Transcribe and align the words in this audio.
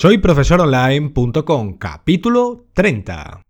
Soy 0.00 0.18
profesoronline.com, 0.18 1.76
capítulo 1.76 2.66
30. 2.72 3.42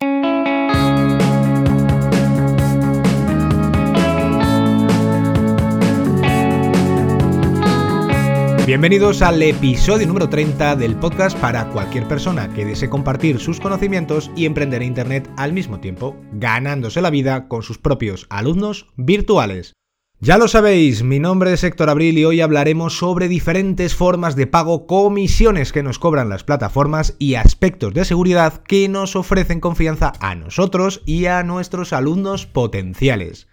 Bienvenidos 8.65 9.21
al 9.21 9.43
episodio 9.43 10.07
número 10.07 10.31
30 10.31 10.77
del 10.77 10.97
podcast 10.97 11.37
para 11.39 11.69
cualquier 11.69 12.09
persona 12.09 12.49
que 12.55 12.65
desee 12.65 12.89
compartir 12.89 13.41
sus 13.41 13.61
conocimientos 13.61 14.31
y 14.35 14.47
emprender 14.47 14.81
Internet 14.81 15.31
al 15.37 15.53
mismo 15.53 15.81
tiempo, 15.81 16.17
ganándose 16.33 17.03
la 17.03 17.11
vida 17.11 17.47
con 17.49 17.63
sus 17.63 17.77
propios 17.77 18.27
alumnos 18.31 18.87
virtuales. 18.97 19.75
Ya 20.21 20.37
lo 20.37 20.49
sabéis, 20.49 21.05
mi 21.05 21.21
nombre 21.21 21.53
es 21.53 21.63
Héctor 21.63 21.91
Abril 21.91 22.19
y 22.19 22.25
hoy 22.25 22.41
hablaremos 22.41 22.99
sobre 22.99 23.29
diferentes 23.29 23.95
formas 23.95 24.35
de 24.35 24.49
pago, 24.49 24.89
comisiones 24.89 25.71
que 25.73 25.85
nos 25.85 26.01
cobran 26.01 26.29
las 26.29 26.43
plataformas 26.43 27.15
y 27.21 27.37
aspectos 27.37 27.95
de 27.95 28.05
seguridad 28.05 28.65
que 28.65 28.89
nos 28.89 29.15
ofrecen 29.15 29.61
confianza 29.61 30.13
a 30.19 30.35
nosotros 30.35 31.03
y 31.07 31.27
a 31.27 31.45
nuestros 31.45 31.93
alumnos 31.93 32.47
potenciales. 32.47 33.48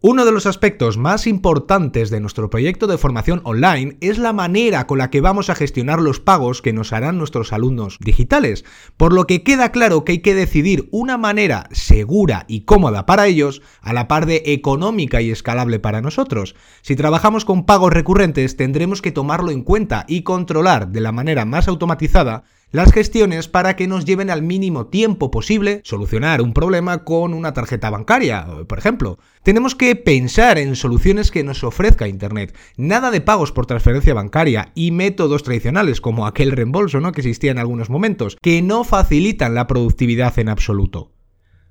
Uno 0.00 0.24
de 0.24 0.30
los 0.30 0.46
aspectos 0.46 0.96
más 0.96 1.26
importantes 1.26 2.08
de 2.10 2.20
nuestro 2.20 2.50
proyecto 2.50 2.86
de 2.86 2.98
formación 2.98 3.40
online 3.42 3.96
es 4.00 4.16
la 4.18 4.32
manera 4.32 4.86
con 4.86 4.98
la 4.98 5.10
que 5.10 5.20
vamos 5.20 5.50
a 5.50 5.56
gestionar 5.56 5.98
los 5.98 6.20
pagos 6.20 6.62
que 6.62 6.72
nos 6.72 6.92
harán 6.92 7.18
nuestros 7.18 7.52
alumnos 7.52 7.98
digitales, 7.98 8.64
por 8.96 9.12
lo 9.12 9.26
que 9.26 9.42
queda 9.42 9.72
claro 9.72 10.04
que 10.04 10.12
hay 10.12 10.18
que 10.20 10.36
decidir 10.36 10.88
una 10.92 11.18
manera 11.18 11.68
segura 11.72 12.44
y 12.46 12.60
cómoda 12.60 13.06
para 13.06 13.26
ellos, 13.26 13.60
a 13.80 13.92
la 13.92 14.06
par 14.06 14.26
de 14.26 14.44
económica 14.46 15.20
y 15.20 15.32
escalable 15.32 15.80
para 15.80 16.00
nosotros. 16.00 16.54
Si 16.80 16.94
trabajamos 16.94 17.44
con 17.44 17.66
pagos 17.66 17.92
recurrentes 17.92 18.56
tendremos 18.56 19.02
que 19.02 19.10
tomarlo 19.10 19.50
en 19.50 19.64
cuenta 19.64 20.04
y 20.06 20.22
controlar 20.22 20.92
de 20.92 21.00
la 21.00 21.10
manera 21.10 21.44
más 21.44 21.66
automatizada 21.66 22.44
las 22.70 22.92
gestiones 22.92 23.48
para 23.48 23.76
que 23.76 23.86
nos 23.86 24.04
lleven 24.04 24.30
al 24.30 24.42
mínimo 24.42 24.86
tiempo 24.86 25.30
posible 25.30 25.80
solucionar 25.84 26.42
un 26.42 26.52
problema 26.52 27.04
con 27.04 27.32
una 27.32 27.54
tarjeta 27.54 27.90
bancaria, 27.90 28.46
por 28.68 28.78
ejemplo. 28.78 29.18
Tenemos 29.42 29.74
que 29.74 29.96
pensar 29.96 30.58
en 30.58 30.76
soluciones 30.76 31.30
que 31.30 31.44
nos 31.44 31.64
ofrezca 31.64 32.08
Internet. 32.08 32.54
Nada 32.76 33.10
de 33.10 33.20
pagos 33.20 33.52
por 33.52 33.66
transferencia 33.66 34.14
bancaria 34.14 34.72
y 34.74 34.90
métodos 34.90 35.42
tradicionales 35.42 36.00
como 36.00 36.26
aquel 36.26 36.52
reembolso 36.52 37.00
¿no? 37.00 37.12
que 37.12 37.22
existía 37.22 37.50
en 37.50 37.58
algunos 37.58 37.90
momentos, 37.90 38.36
que 38.42 38.60
no 38.60 38.84
facilitan 38.84 39.54
la 39.54 39.66
productividad 39.66 40.38
en 40.38 40.48
absoluto. 40.48 41.12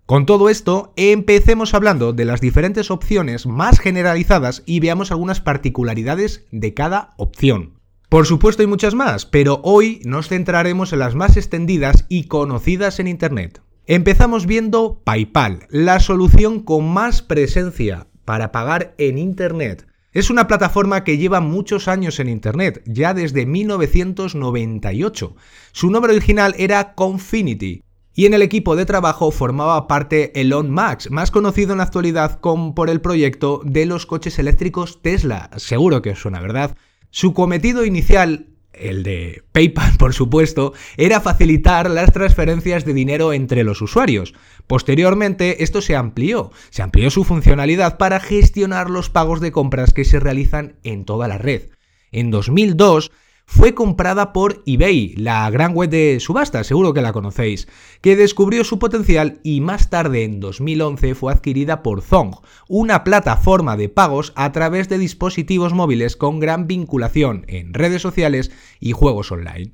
Con 0.08 0.26
todo 0.26 0.50
esto, 0.50 0.94
empecemos 0.96 1.74
hablando 1.74 2.14
de 2.14 2.24
las 2.24 2.40
diferentes 2.40 2.92
opciones 2.92 3.46
más 3.46 3.80
generalizadas 3.80 4.64
y 4.66 4.80
veamos 4.80 5.12
algunas 5.12 5.42
particularidades 5.42 6.48
de 6.52 6.74
cada 6.74 7.14
opción. 7.18 7.77
Por 8.10 8.26
supuesto 8.26 8.62
hay 8.62 8.68
muchas 8.68 8.96
más, 8.96 9.26
pero 9.26 9.60
hoy 9.64 10.00
nos 10.06 10.30
centraremos 10.30 10.94
en 10.94 11.00
las 11.00 11.14
más 11.14 11.36
extendidas 11.36 12.06
y 12.08 12.28
conocidas 12.28 13.02
en 13.02 13.08
Internet. 13.08 13.62
Empezamos 13.86 14.46
viendo 14.46 15.02
PayPal, 15.04 15.68
la 15.70 16.00
solución 16.00 16.62
con 16.62 16.88
más 16.88 17.22
presencia 17.22 18.08
para 18.24 18.54
pagar 18.54 18.96
en 18.98 19.18
Internet. 19.18 19.88
Es 20.14 20.30
una 20.30 20.48
plataforma 20.48 21.04
que 21.04 21.18
lleva 21.18 21.42
muchos 21.42 21.90
años 21.90 22.22
en 22.22 22.30
Internet, 22.30 22.82
ya 22.86 23.14
desde 23.14 23.46
1998. 23.46 25.36
Su 25.74 25.92
nombre 25.92 26.14
original 26.14 26.56
era 26.58 26.94
Confinity, 26.94 27.84
y 28.14 28.26
en 28.26 28.34
el 28.34 28.42
equipo 28.42 28.78
de 28.78 28.86
trabajo 28.86 29.32
formaba 29.32 29.86
parte 29.90 30.32
Elon 30.40 30.72
Musk, 30.72 31.12
más 31.12 31.30
conocido 31.30 31.74
en 31.74 31.80
la 31.80 31.84
actualidad 31.84 32.40
por 32.40 32.90
el 32.90 33.02
proyecto 33.02 33.62
de 33.66 33.86
los 33.86 34.06
coches 34.06 34.40
eléctricos 34.40 35.02
Tesla. 35.02 35.50
Seguro 35.58 36.02
que 36.02 36.12
os 36.12 36.20
suena, 36.20 36.40
¿verdad? 36.40 36.78
Su 37.18 37.34
cometido 37.34 37.84
inicial, 37.84 38.46
el 38.74 39.02
de 39.02 39.42
PayPal 39.52 39.98
por 39.98 40.14
supuesto, 40.14 40.74
era 40.98 41.20
facilitar 41.20 41.90
las 41.90 42.14
transferencias 42.14 42.86
de 42.86 42.94
dinero 42.94 43.34
entre 43.34 43.64
los 43.64 43.82
usuarios. 43.82 44.36
Posteriormente 44.68 45.64
esto 45.64 45.82
se 45.82 45.96
amplió, 45.96 46.52
se 46.70 46.84
amplió 46.84 47.10
su 47.10 47.24
funcionalidad 47.24 47.98
para 47.98 48.20
gestionar 48.20 48.92
los 48.92 49.10
pagos 49.10 49.42
de 49.42 49.52
compras 49.52 49.96
que 49.96 50.06
se 50.06 50.20
realizan 50.20 50.76
en 50.84 51.06
toda 51.06 51.28
la 51.28 51.40
red. 51.40 51.70
En 52.12 52.30
2002 52.30 53.12
fue 53.50 53.74
comprada 53.74 54.34
por 54.34 54.62
eBay, 54.66 55.16
la 55.16 55.50
gran 55.50 55.74
web 55.74 55.90
de 55.90 56.20
subasta, 56.20 56.66
seguro 56.66 56.94
que 56.94 57.02
la 57.02 57.14
conocéis, 57.14 57.70
que 58.02 58.18
descubrió 58.18 58.66
su 58.66 58.78
potencial 58.78 59.40
y 59.42 59.62
más 59.62 59.90
tarde 59.90 60.26
en 60.26 60.42
2011 60.42 61.16
fue 61.16 61.32
adquirida 61.32 61.82
por 61.82 62.02
Zong, 62.02 62.36
una 62.68 63.06
plataforma 63.06 63.78
de 63.78 63.88
pagos 63.88 64.34
a 64.36 64.52
través 64.52 64.90
de 64.90 64.98
dispositivos 64.98 65.74
móviles 65.74 66.18
con 66.18 66.40
gran 66.42 66.68
vinculación 66.68 67.46
en 67.48 67.74
redes 67.74 68.02
sociales 68.02 68.52
y 68.82 68.92
juegos 68.92 69.32
online. 69.32 69.72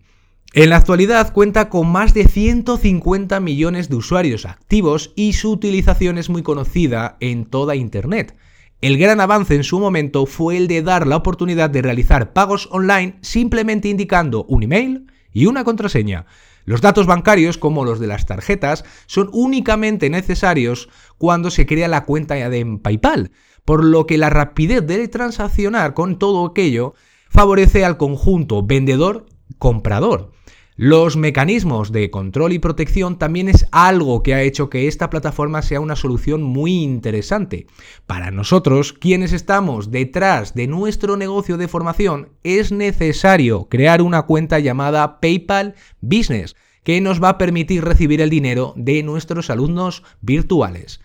En 0.53 0.69
la 0.69 0.77
actualidad 0.77 1.33
cuenta 1.33 1.69
con 1.69 1.91
más 1.91 2.13
de 2.13 2.25
150 2.25 3.39
millones 3.39 3.89
de 3.89 3.95
usuarios 3.95 4.45
activos 4.45 5.11
y 5.15 5.33
su 5.33 5.51
utilización 5.51 6.19
es 6.19 6.29
muy 6.29 6.43
conocida 6.43 7.17
en 7.19 7.45
toda 7.45 7.75
Internet. 7.75 8.35
El 8.83 8.97
gran 8.97 9.21
avance 9.21 9.55
en 9.55 9.63
su 9.63 9.79
momento 9.79 10.25
fue 10.25 10.57
el 10.57 10.67
de 10.67 10.81
dar 10.81 11.07
la 11.07 11.15
oportunidad 11.15 11.69
de 11.69 11.81
realizar 11.81 12.33
pagos 12.33 12.67
online 12.69 13.17
simplemente 13.21 13.87
indicando 13.87 14.43
un 14.49 14.63
email 14.63 15.09
y 15.31 15.45
una 15.45 15.63
contraseña. 15.63 16.25
Los 16.65 16.81
datos 16.81 17.07
bancarios, 17.07 17.57
como 17.57 17.85
los 17.85 18.01
de 18.01 18.07
las 18.07 18.25
tarjetas, 18.25 18.83
son 19.05 19.29
únicamente 19.31 20.09
necesarios 20.09 20.89
cuando 21.17 21.49
se 21.49 21.65
crea 21.65 21.87
la 21.87 22.03
cuenta 22.03 22.35
de 22.35 22.79
PayPal, 22.83 23.31
por 23.63 23.85
lo 23.85 24.05
que 24.05 24.17
la 24.17 24.29
rapidez 24.29 24.85
de 24.85 25.07
transaccionar 25.07 25.93
con 25.93 26.19
todo 26.19 26.45
aquello 26.45 26.93
favorece 27.29 27.85
al 27.85 27.95
conjunto 27.95 28.63
vendedor-comprador. 28.63 30.33
Los 30.75 31.17
mecanismos 31.17 31.91
de 31.91 32.09
control 32.09 32.51
y 32.51 32.57
protección 32.57 33.19
también 33.19 33.47
es 33.47 33.67
algo 33.71 34.23
que 34.23 34.33
ha 34.33 34.41
hecho 34.41 34.71
que 34.71 34.87
esta 34.87 35.11
plataforma 35.11 35.61
sea 35.61 35.79
una 35.79 35.95
solución 35.95 36.41
muy 36.41 36.81
interesante. 36.81 37.67
Para 38.07 38.31
nosotros, 38.31 38.91
quienes 38.91 39.33
estamos 39.33 39.91
detrás 39.91 40.55
de 40.55 40.65
nuestro 40.65 41.15
negocio 41.15 41.57
de 41.57 41.67
formación, 41.67 42.29
es 42.43 42.71
necesario 42.71 43.67
crear 43.69 44.01
una 44.01 44.23
cuenta 44.23 44.57
llamada 44.57 45.19
PayPal 45.19 45.75
Business, 46.01 46.55
que 46.83 47.01
nos 47.01 47.21
va 47.21 47.29
a 47.29 47.37
permitir 47.37 47.83
recibir 47.83 48.19
el 48.19 48.31
dinero 48.31 48.73
de 48.75 49.03
nuestros 49.03 49.51
alumnos 49.51 50.01
virtuales. 50.21 51.01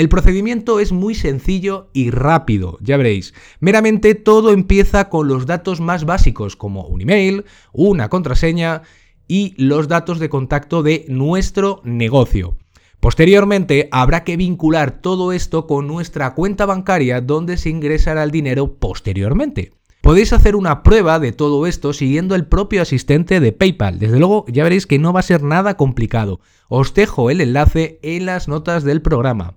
El 0.00 0.08
procedimiento 0.08 0.80
es 0.80 0.92
muy 0.92 1.14
sencillo 1.14 1.90
y 1.92 2.08
rápido, 2.08 2.78
ya 2.80 2.96
veréis. 2.96 3.34
Meramente 3.60 4.14
todo 4.14 4.50
empieza 4.50 5.10
con 5.10 5.28
los 5.28 5.44
datos 5.44 5.82
más 5.82 6.06
básicos 6.06 6.56
como 6.56 6.86
un 6.86 7.02
email, 7.02 7.44
una 7.74 8.08
contraseña 8.08 8.80
y 9.28 9.52
los 9.62 9.88
datos 9.88 10.18
de 10.18 10.30
contacto 10.30 10.82
de 10.82 11.04
nuestro 11.08 11.82
negocio. 11.84 12.56
Posteriormente 12.98 13.90
habrá 13.92 14.24
que 14.24 14.38
vincular 14.38 15.02
todo 15.02 15.32
esto 15.32 15.66
con 15.66 15.86
nuestra 15.86 16.32
cuenta 16.32 16.64
bancaria 16.64 17.20
donde 17.20 17.58
se 17.58 17.68
ingresará 17.68 18.22
el 18.22 18.30
dinero 18.30 18.76
posteriormente. 18.78 19.72
Podéis 20.00 20.32
hacer 20.32 20.56
una 20.56 20.82
prueba 20.82 21.18
de 21.18 21.32
todo 21.32 21.66
esto 21.66 21.92
siguiendo 21.92 22.34
el 22.34 22.46
propio 22.46 22.80
asistente 22.80 23.38
de 23.38 23.52
PayPal. 23.52 23.98
Desde 23.98 24.18
luego 24.18 24.46
ya 24.48 24.64
veréis 24.64 24.86
que 24.86 24.98
no 24.98 25.12
va 25.12 25.20
a 25.20 25.24
ser 25.24 25.42
nada 25.42 25.76
complicado. 25.76 26.40
Os 26.70 26.94
dejo 26.94 27.28
el 27.28 27.42
enlace 27.42 27.98
en 28.02 28.24
las 28.24 28.48
notas 28.48 28.82
del 28.82 29.02
programa. 29.02 29.56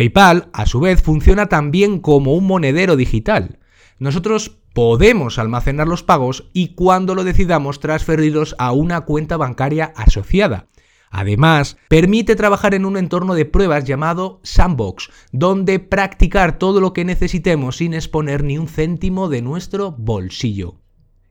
PayPal, 0.00 0.48
a 0.54 0.64
su 0.64 0.80
vez, 0.80 1.02
funciona 1.02 1.50
también 1.50 1.98
como 1.98 2.32
un 2.32 2.46
monedero 2.46 2.96
digital. 2.96 3.58
Nosotros 3.98 4.56
podemos 4.72 5.38
almacenar 5.38 5.88
los 5.88 6.02
pagos 6.02 6.48
y 6.54 6.68
cuando 6.68 7.14
lo 7.14 7.22
decidamos 7.22 7.80
transferirlos 7.80 8.56
a 8.58 8.72
una 8.72 9.02
cuenta 9.02 9.36
bancaria 9.36 9.92
asociada. 9.94 10.68
Además, 11.10 11.76
permite 11.90 12.34
trabajar 12.34 12.72
en 12.72 12.86
un 12.86 12.96
entorno 12.96 13.34
de 13.34 13.44
pruebas 13.44 13.84
llamado 13.84 14.40
Sandbox, 14.42 15.10
donde 15.32 15.80
practicar 15.80 16.58
todo 16.58 16.80
lo 16.80 16.94
que 16.94 17.04
necesitemos 17.04 17.76
sin 17.76 17.92
exponer 17.92 18.42
ni 18.42 18.56
un 18.56 18.68
céntimo 18.68 19.28
de 19.28 19.42
nuestro 19.42 19.92
bolsillo. 19.92 20.80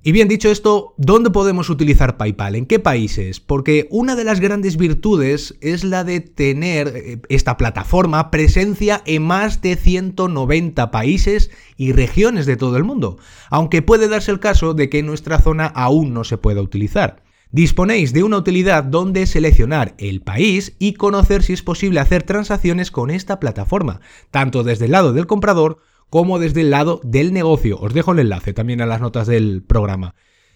Y 0.02 0.14
bien 0.14 0.30
dicho 0.30 0.50
esto, 0.50 0.94
¿dónde 0.96 1.30
podemos 1.30 1.70
utilizar 1.70 2.16
PayPal? 2.16 2.56
¿En 2.56 2.66
qué 2.66 2.80
países? 2.80 3.42
Porque 3.42 3.86
una 3.92 4.16
de 4.16 4.24
las 4.24 4.40
grandes 4.40 4.78
virtudes 4.78 5.58
es 5.60 5.84
la 5.84 6.06
de 6.06 6.22
tener 6.22 6.88
eh, 6.96 7.22
esta 7.28 7.58
plataforma 7.58 8.32
presencia 8.32 9.02
en 9.06 9.24
más 9.24 9.62
de 9.62 9.76
190 9.76 10.90
países 10.90 11.52
y 11.76 11.92
regiones 11.92 12.46
de 12.46 12.56
todo 12.56 12.78
el 12.78 12.86
mundo, 12.86 13.18
aunque 13.50 13.82
puede 13.82 14.08
darse 14.08 14.32
el 14.32 14.40
caso 14.40 14.74
de 14.74 14.90
que 14.90 15.04
nuestra 15.04 15.42
zona 15.42 15.66
aún 15.66 16.14
no 16.14 16.24
se 16.24 16.38
pueda 16.38 16.62
utilizar. 16.62 17.22
Disponéis 17.52 18.14
de 18.14 18.24
una 18.24 18.38
utilidad 18.38 18.86
donde 18.86 19.26
seleccionar 19.26 19.96
el 19.98 20.22
país 20.22 20.78
y 20.80 20.94
conocer 20.94 21.44
si 21.44 21.52
es 21.52 21.62
posible 21.62 22.00
hacer 22.00 22.24
transacciones 22.24 22.90
con 22.90 23.10
esta 23.10 23.42
plataforma, 23.42 24.00
tanto 24.32 24.64
desde 24.64 24.86
el 24.86 24.92
lado 24.92 25.12
del 25.12 25.28
comprador 25.28 25.82
como 26.10 26.40
desde 26.40 26.62
el 26.62 26.72
lado 26.72 27.00
del 27.04 27.34
negocio. 27.34 27.78
Os 27.80 27.94
dejo 27.94 28.12
el 28.14 28.20
enlace 28.20 28.54
también 28.54 28.82
a 28.82 28.86
las 28.86 29.02
notas 29.02 29.28
del 29.28 29.64
programa. 29.64 30.16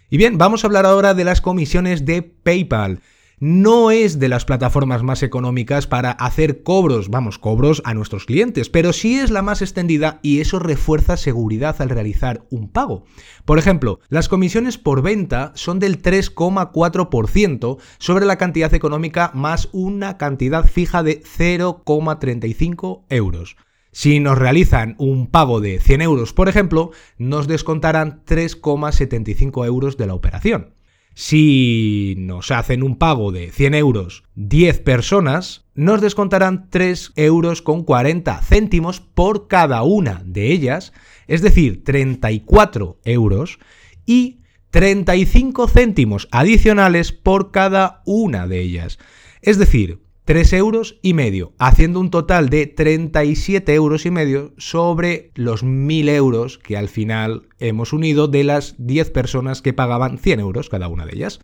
Y 0.10 0.18
bien, 0.18 0.38
vamos 0.38 0.64
a 0.64 0.68
hablar 0.68 0.86
ahora 0.86 1.14
de 1.14 1.24
las 1.24 1.42
comisiones 1.42 2.06
de 2.06 2.22
PayPal. 2.22 3.00
no 3.40 3.92
es 3.92 4.20
de 4.20 4.30
las 4.30 4.46
plataformas 4.46 5.04
más 5.04 5.22
económicas 5.22 5.86
para 5.86 6.12
hacer 6.12 6.64
cobros, 6.64 7.10
vamos, 7.10 7.40
cobros 7.40 7.82
a 7.84 7.94
nuestros 7.94 8.26
clientes, 8.26 8.70
pero 8.70 8.94
sí 8.94 9.20
es 9.20 9.32
la 9.32 9.42
más 9.42 9.62
extendida 9.62 10.20
y 10.22 10.40
eso 10.40 10.60
refuerza 10.60 11.18
seguridad 11.18 11.76
al 11.82 11.90
realizar 11.90 12.46
un 12.52 12.70
pago. 12.70 13.04
Por 13.44 13.60
ejemplo, 13.60 14.00
las 14.08 14.30
comisiones 14.30 14.78
por 14.78 15.02
venta 15.02 15.52
son 15.56 15.80
del 15.80 16.02
3,4% 16.02 17.78
sobre 17.98 18.26
la 18.26 18.38
cantidad 18.38 18.74
económica 18.74 19.32
más 19.34 19.68
una 19.74 20.18
cantidad 20.18 20.66
fija 20.66 21.04
de 21.04 21.22
0,35 21.24 23.02
euros. 23.10 23.58
Si 23.94 24.20
nos 24.20 24.40
realizan 24.40 24.96
un 24.98 25.28
pago 25.28 25.62
de 25.62 25.80
100 25.80 26.02
euros, 26.02 26.34
por 26.34 26.50
ejemplo, 26.50 26.90
nos 27.20 27.48
descontarán 27.48 28.24
3,75 28.26 29.68
euros 29.68 29.98
de 29.98 30.08
la 30.08 30.16
operación. 30.16 30.74
Si 31.14 32.16
nos 32.18 32.50
hacen 32.50 32.82
un 32.82 32.98
pago 32.98 33.32
de 33.32 33.52
100 33.52 33.76
euros 33.76 34.24
10 34.34 34.80
personas, 34.80 35.66
nos 35.76 36.02
descontarán 36.02 36.72
3 36.72 37.14
euros 37.18 37.62
con 37.62 37.84
40 37.84 38.42
céntimos 38.42 39.00
por 39.00 39.48
cada 39.48 39.84
una 39.84 40.24
de 40.26 40.52
ellas, 40.52 40.92
es 41.28 41.44
decir, 41.44 41.84
34 41.84 43.00
euros 43.06 43.60
y 44.08 44.42
35 44.72 45.68
céntimos 45.68 46.28
adicionales 46.32 47.12
por 47.12 47.52
cada 47.52 48.02
una 48.06 48.48
de 48.48 48.62
ellas. 48.62 48.98
Es 49.44 49.60
decir, 49.60 50.03
3 50.26 50.54
euros 50.54 51.00
y 51.02 51.14
medio, 51.14 51.52
haciendo 51.58 52.00
un 52.00 52.10
total 52.10 52.48
de 52.50 52.66
37 52.66 53.74
euros 53.74 54.06
y 54.06 54.12
medio 54.12 54.54
sobre 54.58 55.32
los 55.36 55.64
1000 55.64 56.08
euros 56.10 56.58
que 56.58 56.78
al 56.78 56.88
final 56.88 57.50
hemos 57.60 57.92
unido 57.92 58.30
de 58.30 58.46
las 58.46 58.76
10 58.78 59.12
personas 59.12 59.62
que 59.62 59.74
pagaban 59.74 60.18
100 60.18 60.40
euros 60.40 60.70
cada 60.70 60.88
una 60.88 61.06
de 61.06 61.16
ellas. 61.16 61.42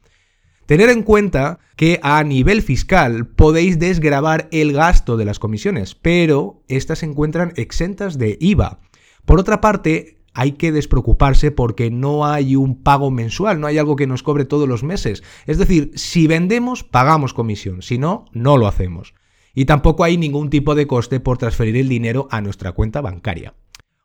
Tener 0.65 0.89
en 0.89 1.03
cuenta 1.03 1.59
que 1.75 1.99
a 2.03 2.23
nivel 2.23 2.61
fiscal 2.61 3.27
podéis 3.27 3.79
desgravar 3.79 4.47
el 4.51 4.71
gasto 4.71 5.17
de 5.17 5.25
las 5.25 5.39
comisiones, 5.39 5.95
pero 5.95 6.63
estas 6.69 6.99
se 6.99 7.07
encuentran 7.07 7.51
exentas 7.57 8.17
de 8.17 8.37
IVA. 8.39 8.79
Por 9.25 9.39
otra 9.39 9.59
parte, 9.59 10.18
hay 10.33 10.53
que 10.53 10.71
despreocuparse 10.71 11.51
porque 11.51 11.91
no 11.91 12.25
hay 12.25 12.55
un 12.55 12.81
pago 12.81 13.11
mensual, 13.11 13.59
no 13.59 13.67
hay 13.67 13.77
algo 13.77 13.95
que 13.95 14.07
nos 14.07 14.23
cobre 14.23 14.45
todos 14.45 14.67
los 14.67 14.83
meses. 14.83 15.23
Es 15.45 15.57
decir, 15.57 15.91
si 15.95 16.27
vendemos, 16.27 16.83
pagamos 16.83 17.33
comisión, 17.33 17.81
si 17.81 17.97
no, 17.97 18.25
no 18.33 18.57
lo 18.57 18.67
hacemos. 18.67 19.13
Y 19.53 19.65
tampoco 19.65 20.03
hay 20.03 20.17
ningún 20.17 20.49
tipo 20.49 20.75
de 20.75 20.87
coste 20.87 21.19
por 21.19 21.37
transferir 21.37 21.75
el 21.75 21.89
dinero 21.89 22.27
a 22.31 22.41
nuestra 22.41 22.71
cuenta 22.71 23.01
bancaria. 23.01 23.55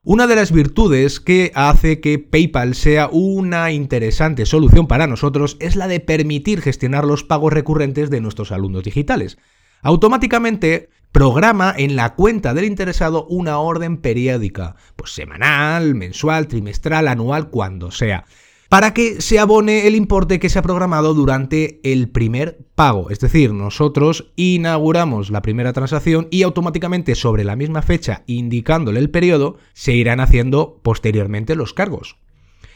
Una 0.07 0.27
de 0.27 0.37
las 0.37 0.53
virtudes 0.53 1.19
que 1.19 1.51
hace 1.55 2.01
que 2.01 2.19
PayPal 2.19 2.75
sea 2.75 3.09
una 3.11 3.73
interesante 3.73 4.45
solución 4.45 4.87
para 4.87 5.07
nosotros 5.07 5.57
es 5.61 5.77
la 5.77 5.89
de 5.89 6.01
permitir 6.01 6.61
gestionar 6.61 7.07
los 7.07 7.25
pagos 7.25 7.55
recurrentes 7.55 8.11
de 8.11 8.21
nuestros 8.21 8.53
alumnos 8.53 8.85
digitales. 8.85 9.39
Automáticamente 9.81 10.91
programa 11.15 11.73
en 11.79 11.95
la 11.95 12.17
cuenta 12.17 12.55
del 12.55 12.65
interesado 12.65 13.25
una 13.27 13.61
orden 13.61 13.99
periódica, 13.99 14.75
pues 14.97 15.13
semanal, 15.13 15.95
mensual, 15.95 16.49
trimestral, 16.49 17.07
anual, 17.07 17.51
cuando 17.51 17.93
sea, 17.93 18.25
para 18.69 18.93
que 18.95 19.21
se 19.21 19.39
abone 19.39 19.87
el 19.87 19.95
importe 19.95 20.41
que 20.41 20.49
se 20.49 20.59
ha 20.59 20.63
programado 20.63 21.15
durante 21.15 21.79
el 21.85 22.09
primer 22.09 22.67
pago. 22.75 23.11
Es 23.11 23.21
decir, 23.21 23.53
nosotros 23.53 24.33
inauguramos 24.35 25.31
la 25.31 25.41
primera 25.41 25.73
transacción 25.73 26.27
y 26.33 26.43
automáticamente 26.43 27.15
sobre 27.15 27.45
la 27.45 27.55
misma 27.55 27.83
fecha, 27.83 28.25
indicándole 28.27 28.99
el 28.99 29.11
periodo, 29.11 29.59
se 29.73 29.93
irán 29.93 30.19
haciendo 30.19 30.81
posteriormente 30.83 31.55
los 31.55 31.75
cargos. 31.75 32.17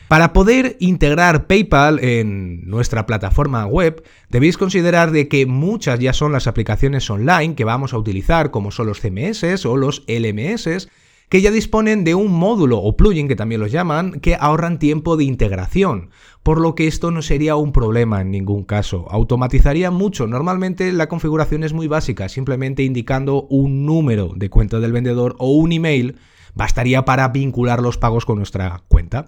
Para 0.08 0.32
poder 0.32 0.78
integrar 0.80 1.46
PayPal 1.46 1.98
en 2.02 2.66
nuestra 2.66 3.04
plataforma 3.04 3.66
web, 3.66 4.02
debéis 4.30 4.56
considerar 4.56 5.10
de 5.10 5.28
que 5.28 5.44
muchas 5.44 5.98
ya 5.98 6.14
son 6.14 6.32
las 6.32 6.46
aplicaciones 6.46 7.10
online 7.10 7.54
que 7.54 7.64
vamos 7.64 7.92
a 7.92 7.98
utilizar, 7.98 8.50
como 8.50 8.70
son 8.70 8.86
los 8.86 9.00
CMS 9.00 9.66
o 9.66 9.76
los 9.76 10.04
LMS, 10.08 10.88
que 11.28 11.42
ya 11.42 11.50
disponen 11.50 12.04
de 12.04 12.14
un 12.14 12.32
módulo 12.32 12.78
o 12.78 12.96
plugin 12.96 13.28
que 13.28 13.36
también 13.36 13.60
los 13.60 13.70
llaman, 13.70 14.12
que 14.20 14.34
ahorran 14.34 14.78
tiempo 14.78 15.18
de 15.18 15.24
integración, 15.24 16.08
por 16.42 16.58
lo 16.58 16.74
que 16.74 16.86
esto 16.86 17.10
no 17.10 17.20
sería 17.20 17.56
un 17.56 17.72
problema 17.72 18.22
en 18.22 18.30
ningún 18.30 18.64
caso. 18.64 19.04
Automatizaría 19.10 19.90
mucho. 19.90 20.26
Normalmente 20.26 20.90
la 20.90 21.08
configuración 21.08 21.64
es 21.64 21.74
muy 21.74 21.86
básica, 21.86 22.30
simplemente 22.30 22.82
indicando 22.82 23.42
un 23.50 23.84
número 23.84 24.32
de 24.34 24.48
cuenta 24.48 24.80
del 24.80 24.92
vendedor 24.92 25.36
o 25.38 25.50
un 25.52 25.72
email 25.72 26.16
bastaría 26.54 27.04
para 27.04 27.28
vincular 27.28 27.82
los 27.82 27.98
pagos 27.98 28.24
con 28.24 28.38
nuestra 28.38 28.82
cuenta. 28.88 29.26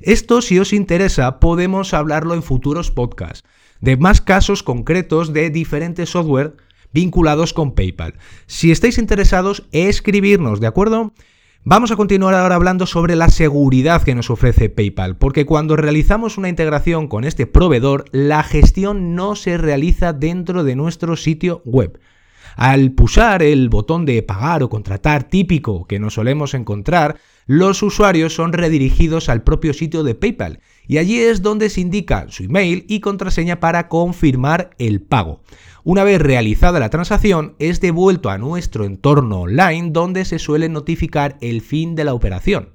Esto, 0.00 0.42
si 0.42 0.58
os 0.58 0.72
interesa, 0.72 1.40
podemos 1.40 1.94
hablarlo 1.94 2.34
en 2.34 2.42
futuros 2.42 2.90
podcasts, 2.90 3.48
de 3.80 3.96
más 3.96 4.20
casos 4.20 4.62
concretos 4.62 5.32
de 5.32 5.50
diferentes 5.50 6.10
software 6.10 6.56
vinculados 6.92 7.52
con 7.52 7.74
PayPal. 7.74 8.14
Si 8.46 8.70
estáis 8.70 8.98
interesados, 8.98 9.64
escribirnos, 9.72 10.60
¿de 10.60 10.66
acuerdo? 10.66 11.12
Vamos 11.66 11.90
a 11.90 11.96
continuar 11.96 12.34
ahora 12.34 12.56
hablando 12.56 12.86
sobre 12.86 13.16
la 13.16 13.30
seguridad 13.30 14.02
que 14.02 14.14
nos 14.14 14.28
ofrece 14.28 14.68
PayPal, 14.68 15.16
porque 15.16 15.46
cuando 15.46 15.76
realizamos 15.76 16.36
una 16.36 16.50
integración 16.50 17.08
con 17.08 17.24
este 17.24 17.46
proveedor, 17.46 18.04
la 18.12 18.42
gestión 18.42 19.14
no 19.14 19.34
se 19.34 19.56
realiza 19.56 20.12
dentro 20.12 20.62
de 20.62 20.76
nuestro 20.76 21.16
sitio 21.16 21.62
web. 21.64 21.98
Al 22.56 22.92
pulsar 22.92 23.42
el 23.42 23.68
botón 23.68 24.04
de 24.04 24.22
pagar 24.22 24.62
o 24.62 24.68
contratar 24.68 25.24
típico 25.24 25.86
que 25.86 25.98
nos 25.98 26.14
solemos 26.14 26.54
encontrar, 26.54 27.16
los 27.46 27.82
usuarios 27.82 28.34
son 28.34 28.52
redirigidos 28.52 29.28
al 29.28 29.42
propio 29.42 29.74
sitio 29.74 30.02
de 30.02 30.14
PayPal 30.14 30.60
y 30.86 30.98
allí 30.98 31.18
es 31.18 31.42
donde 31.42 31.68
se 31.68 31.80
indica 31.80 32.26
su 32.28 32.44
email 32.44 32.84
y 32.88 33.00
contraseña 33.00 33.60
para 33.60 33.88
confirmar 33.88 34.70
el 34.78 35.02
pago. 35.02 35.42
Una 35.82 36.04
vez 36.04 36.20
realizada 36.20 36.80
la 36.80 36.90
transacción, 36.90 37.56
es 37.58 37.80
devuelto 37.80 38.30
a 38.30 38.38
nuestro 38.38 38.84
entorno 38.84 39.42
online 39.42 39.90
donde 39.90 40.24
se 40.24 40.38
suele 40.38 40.68
notificar 40.68 41.36
el 41.40 41.60
fin 41.60 41.94
de 41.94 42.04
la 42.04 42.14
operación. 42.14 42.73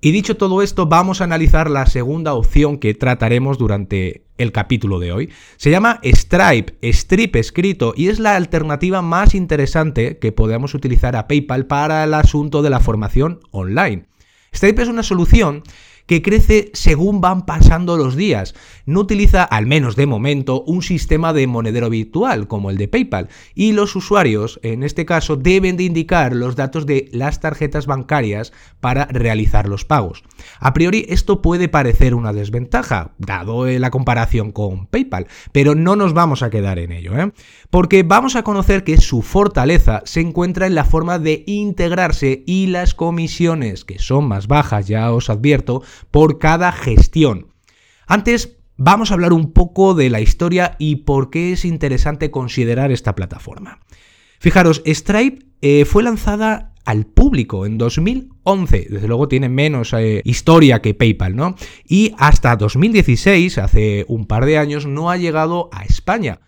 Y 0.00 0.12
dicho 0.12 0.36
todo 0.36 0.62
esto, 0.62 0.86
vamos 0.86 1.20
a 1.20 1.24
analizar 1.24 1.68
la 1.68 1.86
segunda 1.86 2.34
opción 2.34 2.78
que 2.78 2.94
trataremos 2.94 3.58
durante 3.58 4.22
el 4.38 4.52
capítulo 4.52 5.00
de 5.00 5.10
hoy. 5.10 5.30
Se 5.56 5.72
llama 5.72 6.00
Stripe, 6.04 6.76
Stripe 6.92 7.40
escrito, 7.40 7.94
y 7.96 8.08
es 8.08 8.20
la 8.20 8.36
alternativa 8.36 9.02
más 9.02 9.34
interesante 9.34 10.18
que 10.18 10.30
podemos 10.30 10.74
utilizar 10.74 11.16
a 11.16 11.26
PayPal 11.26 11.66
para 11.66 12.04
el 12.04 12.14
asunto 12.14 12.62
de 12.62 12.70
la 12.70 12.78
formación 12.78 13.40
online. 13.50 14.06
Stripe 14.54 14.82
es 14.82 14.88
una 14.88 15.02
solución 15.02 15.64
que 16.08 16.22
crece 16.22 16.70
según 16.72 17.20
van 17.20 17.46
pasando 17.46 17.96
los 17.96 18.16
días. 18.16 18.54
No 18.86 19.00
utiliza, 19.00 19.44
al 19.44 19.66
menos 19.66 19.94
de 19.94 20.06
momento, 20.06 20.62
un 20.62 20.82
sistema 20.82 21.32
de 21.32 21.46
monedero 21.46 21.90
virtual 21.90 22.48
como 22.48 22.70
el 22.70 22.78
de 22.78 22.88
PayPal 22.88 23.28
y 23.54 23.72
los 23.72 23.94
usuarios, 23.94 24.58
en 24.62 24.82
este 24.82 25.04
caso, 25.04 25.36
deben 25.36 25.76
de 25.76 25.84
indicar 25.84 26.34
los 26.34 26.56
datos 26.56 26.86
de 26.86 27.08
las 27.12 27.40
tarjetas 27.40 27.86
bancarias 27.86 28.52
para 28.80 29.04
realizar 29.04 29.68
los 29.68 29.84
pagos. 29.84 30.24
A 30.58 30.72
priori 30.72 31.04
esto 31.08 31.42
puede 31.42 31.68
parecer 31.68 32.14
una 32.14 32.32
desventaja, 32.32 33.12
dado 33.18 33.66
la 33.66 33.90
comparación 33.90 34.50
con 34.50 34.86
PayPal, 34.86 35.26
pero 35.52 35.74
no 35.74 35.94
nos 35.94 36.14
vamos 36.14 36.42
a 36.42 36.48
quedar 36.48 36.78
en 36.78 36.92
ello, 36.92 37.18
¿eh? 37.18 37.32
porque 37.68 38.02
vamos 38.02 38.34
a 38.34 38.42
conocer 38.42 38.82
que 38.82 38.96
su 38.96 39.20
fortaleza 39.20 40.00
se 40.06 40.20
encuentra 40.20 40.66
en 40.66 40.74
la 40.74 40.84
forma 40.86 41.18
de 41.18 41.44
integrarse 41.46 42.44
y 42.46 42.68
las 42.68 42.94
comisiones, 42.94 43.84
que 43.84 43.98
son 43.98 44.26
más 44.26 44.46
bajas, 44.46 44.88
ya 44.88 45.12
os 45.12 45.28
advierto, 45.28 45.82
por 46.10 46.38
cada 46.38 46.72
gestión. 46.72 47.48
Antes 48.06 48.58
vamos 48.76 49.10
a 49.10 49.14
hablar 49.14 49.32
un 49.32 49.52
poco 49.52 49.94
de 49.94 50.08
la 50.10 50.20
historia 50.20 50.76
y 50.78 50.96
por 50.96 51.30
qué 51.30 51.52
es 51.52 51.64
interesante 51.64 52.30
considerar 52.30 52.90
esta 52.92 53.14
plataforma. 53.14 53.80
Fijaros, 54.40 54.82
Stripe 54.86 55.46
eh, 55.60 55.84
fue 55.84 56.02
lanzada 56.02 56.74
al 56.84 57.04
público 57.04 57.66
en 57.66 57.76
2011. 57.76 58.86
Desde 58.88 59.08
luego 59.08 59.28
tiene 59.28 59.50
menos 59.50 59.92
eh, 59.92 60.22
historia 60.24 60.80
que 60.80 60.94
PayPal, 60.94 61.36
¿no? 61.36 61.54
Y 61.86 62.14
hasta 62.16 62.56
2016, 62.56 63.58
hace 63.58 64.06
un 64.08 64.26
par 64.26 64.46
de 64.46 64.56
años, 64.56 64.86
no 64.86 65.10
ha 65.10 65.18
llegado 65.18 65.68
a 65.72 65.84
España. 65.84 66.40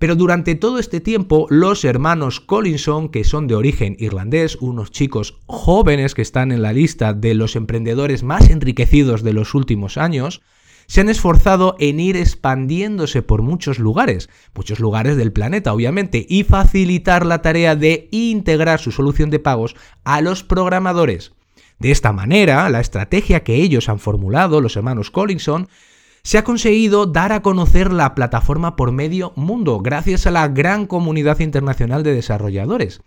Pero 0.00 0.16
durante 0.16 0.54
todo 0.54 0.78
este 0.78 0.98
tiempo, 1.00 1.46
los 1.50 1.84
hermanos 1.84 2.40
Collinson, 2.40 3.10
que 3.10 3.22
son 3.22 3.46
de 3.46 3.54
origen 3.54 3.96
irlandés, 3.98 4.56
unos 4.62 4.90
chicos 4.90 5.36
jóvenes 5.44 6.14
que 6.14 6.22
están 6.22 6.52
en 6.52 6.62
la 6.62 6.72
lista 6.72 7.12
de 7.12 7.34
los 7.34 7.54
emprendedores 7.54 8.22
más 8.22 8.48
enriquecidos 8.48 9.22
de 9.22 9.34
los 9.34 9.54
últimos 9.54 9.98
años, 9.98 10.40
se 10.86 11.02
han 11.02 11.10
esforzado 11.10 11.76
en 11.78 12.00
ir 12.00 12.16
expandiéndose 12.16 13.20
por 13.20 13.42
muchos 13.42 13.78
lugares, 13.78 14.30
muchos 14.54 14.80
lugares 14.80 15.18
del 15.18 15.34
planeta 15.34 15.74
obviamente, 15.74 16.24
y 16.26 16.44
facilitar 16.44 17.26
la 17.26 17.42
tarea 17.42 17.76
de 17.76 18.08
integrar 18.10 18.80
su 18.80 18.92
solución 18.92 19.28
de 19.28 19.38
pagos 19.38 19.76
a 20.04 20.22
los 20.22 20.42
programadores. 20.42 21.32
De 21.78 21.90
esta 21.90 22.14
manera, 22.14 22.70
la 22.70 22.80
estrategia 22.80 23.44
que 23.44 23.56
ellos 23.56 23.90
han 23.90 23.98
formulado, 23.98 24.62
los 24.62 24.76
hermanos 24.76 25.10
Collinson, 25.10 25.68
se 26.22 26.38
ha 26.38 26.44
conseguido 26.44 27.06
dar 27.06 27.32
a 27.32 27.42
conocer 27.42 27.92
la 27.92 28.14
plataforma 28.14 28.76
por 28.76 28.92
medio 28.92 29.32
mundo, 29.36 29.80
gracias 29.80 30.26
a 30.26 30.30
la 30.30 30.48
gran 30.48 30.86
comunidad 30.86 31.40
internacional 31.40 32.02
de 32.02 32.14
desarrolladores. 32.14 33.00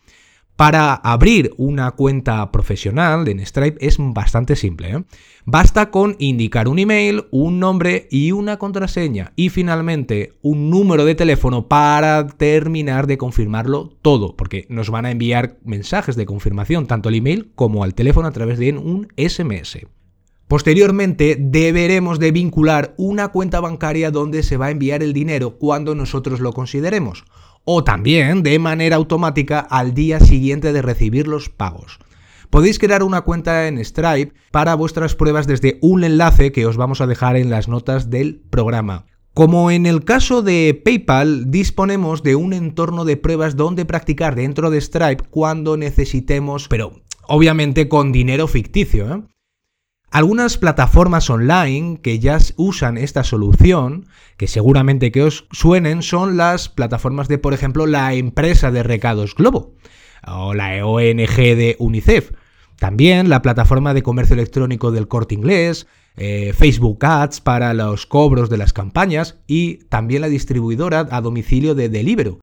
Para 0.55 0.93
abrir 0.93 1.51
una 1.58 1.89
cuenta 1.91 2.51
profesional 2.51 3.27
en 3.27 3.43
Stripe 3.43 3.84
es 3.86 3.98
bastante 3.98 4.55
simple. 4.55 4.91
¿eh? 4.91 5.03
Basta 5.46 5.89
con 5.89 6.15
indicar 6.20 6.67
un 6.67 6.77
email, 6.77 7.25
un 7.32 7.60
nombre 7.60 8.08
y 8.12 8.34
una 8.34 8.58
contraseña 8.60 9.34
y 9.36 9.50
finalmente 9.50 10.34
un 10.43 10.70
número 10.70 11.05
de 11.05 11.15
teléfono 11.15 11.67
para 11.67 12.27
terminar 12.27 13.08
de 13.08 13.17
confirmarlo 13.17 13.89
todo, 14.03 14.36
porque 14.36 14.67
nos 14.70 14.91
van 14.91 15.08
a 15.08 15.12
enviar 15.12 15.58
mensajes 15.63 16.15
de 16.15 16.27
confirmación 16.27 16.86
tanto 16.86 17.10
al 17.10 17.15
email 17.15 17.51
como 17.55 17.84
al 17.84 17.96
teléfono 17.96 18.27
a 18.27 18.32
través 18.32 18.60
de 18.60 18.74
un 18.74 19.08
SMS. 19.17 19.88
Posteriormente 20.53 21.36
deberemos 21.39 22.19
de 22.19 22.31
vincular 22.31 22.93
una 22.98 23.29
cuenta 23.29 23.60
bancaria 23.60 24.12
donde 24.12 24.43
se 24.43 24.55
va 24.55 24.67
a 24.67 24.69
enviar 24.69 25.01
el 25.01 25.12
dinero 25.12 25.57
cuando 25.57 25.95
nosotros 25.95 26.41
lo 26.41 26.53
consideremos 26.53 27.25
o 27.63 27.83
también 27.83 28.43
de 28.43 28.60
manera 28.60 28.98
automática 28.98 29.60
al 29.62 29.95
día 29.95 30.19
siguiente 30.19 30.72
de 30.72 30.83
recibir 30.83 31.27
los 31.27 31.50
pagos. 31.50 31.98
Podéis 32.51 32.77
crear 32.77 33.01
una 33.01 33.22
cuenta 33.22 33.67
en 33.67 33.83
Stripe 33.83 34.36
para 34.51 34.75
vuestras 34.75 35.15
pruebas 35.15 35.48
desde 35.48 35.79
un 35.81 36.03
enlace 36.03 36.51
que 36.51 36.67
os 36.67 36.77
vamos 36.77 37.01
a 37.01 37.07
dejar 37.07 37.36
en 37.36 37.50
las 37.50 37.67
notas 37.67 38.12
del 38.12 38.39
programa. 38.51 39.07
Como 39.33 39.72
en 39.72 39.88
el 39.88 40.03
caso 40.03 40.43
de 40.43 40.79
PayPal, 40.86 41.50
disponemos 41.50 42.22
de 42.22 42.36
un 42.36 42.53
entorno 42.53 43.05
de 43.05 43.17
pruebas 43.17 43.55
donde 43.55 43.86
practicar 43.86 44.36
dentro 44.36 44.69
de 44.69 44.81
Stripe 44.81 45.24
cuando 45.31 45.77
necesitemos, 45.77 46.67
pero 46.67 47.01
obviamente 47.27 47.89
con 47.89 48.12
dinero 48.12 48.48
ficticio. 48.48 49.12
¿eh? 49.15 49.33
Algunas 50.13 50.60
plataformas 50.60 51.27
online 51.32 52.00
que 52.00 52.20
ya 52.20 52.38
usan 52.55 53.00
esta 53.00 53.24
solución, 53.24 54.05
que 54.38 54.46
seguramente 54.46 55.12
que 55.12 55.24
os 55.24 55.48
suenen, 55.51 56.03
son 56.03 56.38
las 56.38 56.70
plataformas 56.70 57.27
de, 57.27 57.39
por 57.39 57.55
ejemplo, 57.55 57.88
la 57.88 58.13
empresa 58.13 58.70
de 58.70 58.84
recados 58.84 59.34
Globo 59.34 59.74
o 60.27 60.53
la 60.53 60.86
ONG 60.86 61.36
de 61.36 61.75
UNICEF. 61.79 62.29
También 62.77 63.27
la 63.27 63.41
plataforma 63.41 63.96
de 63.96 64.03
comercio 64.03 64.36
electrónico 64.36 64.91
del 64.91 65.08
corte 65.08 65.34
inglés, 65.34 65.88
eh, 66.15 66.53
Facebook 66.55 67.03
Ads 67.03 67.41
para 67.41 67.74
los 67.74 68.05
cobros 68.05 68.51
de 68.51 68.58
las 68.58 68.72
campañas 68.72 69.39
y 69.48 69.86
también 69.86 70.22
la 70.22 70.29
distribuidora 70.29 71.08
a 71.10 71.22
domicilio 71.22 71.74
de 71.74 71.89
Deliveroo. 71.89 72.39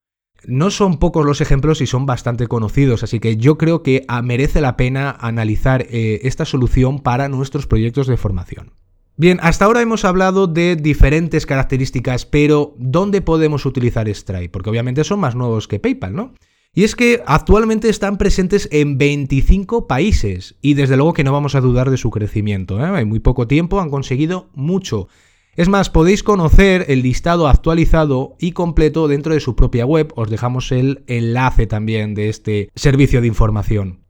No 0.46 0.70
son 0.70 0.98
pocos 0.98 1.26
los 1.26 1.40
ejemplos 1.40 1.80
y 1.80 1.86
son 1.86 2.06
bastante 2.06 2.46
conocidos, 2.46 3.02
así 3.02 3.20
que 3.20 3.36
yo 3.36 3.58
creo 3.58 3.82
que 3.82 4.04
ah, 4.08 4.22
merece 4.22 4.60
la 4.60 4.76
pena 4.76 5.10
analizar 5.20 5.86
eh, 5.90 6.20
esta 6.22 6.44
solución 6.44 7.00
para 7.00 7.28
nuestros 7.28 7.66
proyectos 7.66 8.06
de 8.06 8.16
formación. 8.16 8.72
Bien, 9.16 9.38
hasta 9.42 9.66
ahora 9.66 9.82
hemos 9.82 10.06
hablado 10.06 10.46
de 10.46 10.76
diferentes 10.76 11.44
características, 11.44 12.24
pero 12.24 12.74
¿dónde 12.78 13.20
podemos 13.20 13.66
utilizar 13.66 14.08
Stripe? 14.08 14.48
Porque 14.48 14.70
obviamente 14.70 15.04
son 15.04 15.20
más 15.20 15.34
nuevos 15.34 15.68
que 15.68 15.78
PayPal, 15.78 16.14
¿no? 16.14 16.32
Y 16.72 16.84
es 16.84 16.94
que 16.94 17.22
actualmente 17.26 17.88
están 17.88 18.16
presentes 18.16 18.68
en 18.70 18.96
25 18.96 19.88
países 19.88 20.54
y 20.62 20.74
desde 20.74 20.96
luego 20.96 21.12
que 21.12 21.24
no 21.24 21.32
vamos 21.32 21.56
a 21.56 21.60
dudar 21.60 21.90
de 21.90 21.96
su 21.96 22.10
crecimiento. 22.10 22.80
¿eh? 22.80 23.00
En 23.00 23.08
muy 23.08 23.18
poco 23.18 23.48
tiempo 23.48 23.80
han 23.80 23.90
conseguido 23.90 24.48
mucho. 24.54 25.08
Es 25.56 25.68
más, 25.68 25.90
podéis 25.90 26.22
conocer 26.22 26.86
el 26.88 27.02
listado 27.02 27.48
actualizado 27.48 28.36
y 28.38 28.52
completo 28.52 29.08
dentro 29.08 29.34
de 29.34 29.40
su 29.40 29.56
propia 29.56 29.84
web. 29.84 30.12
Os 30.14 30.30
dejamos 30.30 30.70
el 30.70 31.02
enlace 31.08 31.66
también 31.66 32.14
de 32.14 32.28
este 32.28 32.70
servicio 32.76 33.20
de 33.20 33.26
información. 33.26 34.00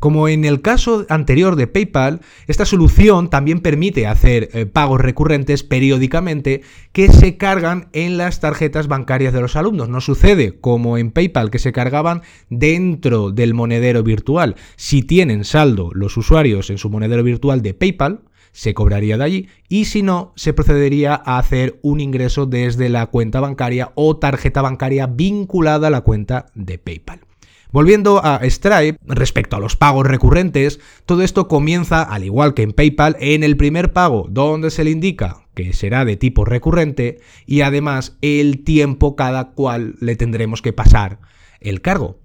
Como 0.00 0.28
en 0.28 0.44
el 0.44 0.60
caso 0.60 1.06
anterior 1.08 1.56
de 1.56 1.66
PayPal, 1.66 2.20
esta 2.46 2.64
solución 2.64 3.30
también 3.30 3.60
permite 3.60 4.06
hacer 4.06 4.48
eh, 4.52 4.64
pagos 4.64 5.00
recurrentes 5.00 5.64
periódicamente 5.64 6.62
que 6.92 7.08
se 7.08 7.36
cargan 7.36 7.88
en 7.92 8.16
las 8.16 8.38
tarjetas 8.38 8.86
bancarias 8.86 9.32
de 9.32 9.40
los 9.40 9.56
alumnos. 9.56 9.88
No 9.88 10.00
sucede 10.00 10.60
como 10.60 10.98
en 10.98 11.10
PayPal 11.10 11.50
que 11.50 11.58
se 11.58 11.72
cargaban 11.72 12.22
dentro 12.48 13.32
del 13.32 13.54
monedero 13.54 14.04
virtual. 14.04 14.54
Si 14.76 15.02
tienen 15.02 15.44
saldo 15.44 15.90
los 15.92 16.16
usuarios 16.16 16.70
en 16.70 16.78
su 16.78 16.90
monedero 16.90 17.24
virtual 17.24 17.60
de 17.60 17.74
PayPal, 17.74 18.20
se 18.58 18.74
cobraría 18.74 19.16
de 19.16 19.22
allí 19.22 19.48
y 19.68 19.84
si 19.84 20.02
no, 20.02 20.32
se 20.34 20.52
procedería 20.52 21.14
a 21.14 21.38
hacer 21.38 21.78
un 21.80 22.00
ingreso 22.00 22.44
desde 22.44 22.88
la 22.88 23.06
cuenta 23.06 23.38
bancaria 23.38 23.92
o 23.94 24.16
tarjeta 24.16 24.62
bancaria 24.62 25.06
vinculada 25.06 25.86
a 25.86 25.90
la 25.90 26.00
cuenta 26.00 26.46
de 26.56 26.76
PayPal. 26.76 27.20
Volviendo 27.70 28.20
a 28.24 28.40
Stripe, 28.42 28.98
respecto 29.06 29.54
a 29.54 29.60
los 29.60 29.76
pagos 29.76 30.08
recurrentes, 30.08 30.80
todo 31.06 31.22
esto 31.22 31.46
comienza, 31.46 32.02
al 32.02 32.24
igual 32.24 32.54
que 32.54 32.62
en 32.62 32.72
PayPal, 32.72 33.16
en 33.20 33.44
el 33.44 33.56
primer 33.56 33.92
pago, 33.92 34.26
donde 34.28 34.72
se 34.72 34.82
le 34.82 34.90
indica 34.90 35.46
que 35.54 35.72
será 35.72 36.04
de 36.04 36.16
tipo 36.16 36.44
recurrente 36.44 37.20
y 37.46 37.60
además 37.60 38.18
el 38.22 38.64
tiempo 38.64 39.14
cada 39.14 39.50
cual 39.52 39.94
le 40.00 40.16
tendremos 40.16 40.62
que 40.62 40.72
pasar 40.72 41.20
el 41.60 41.80
cargo. 41.80 42.18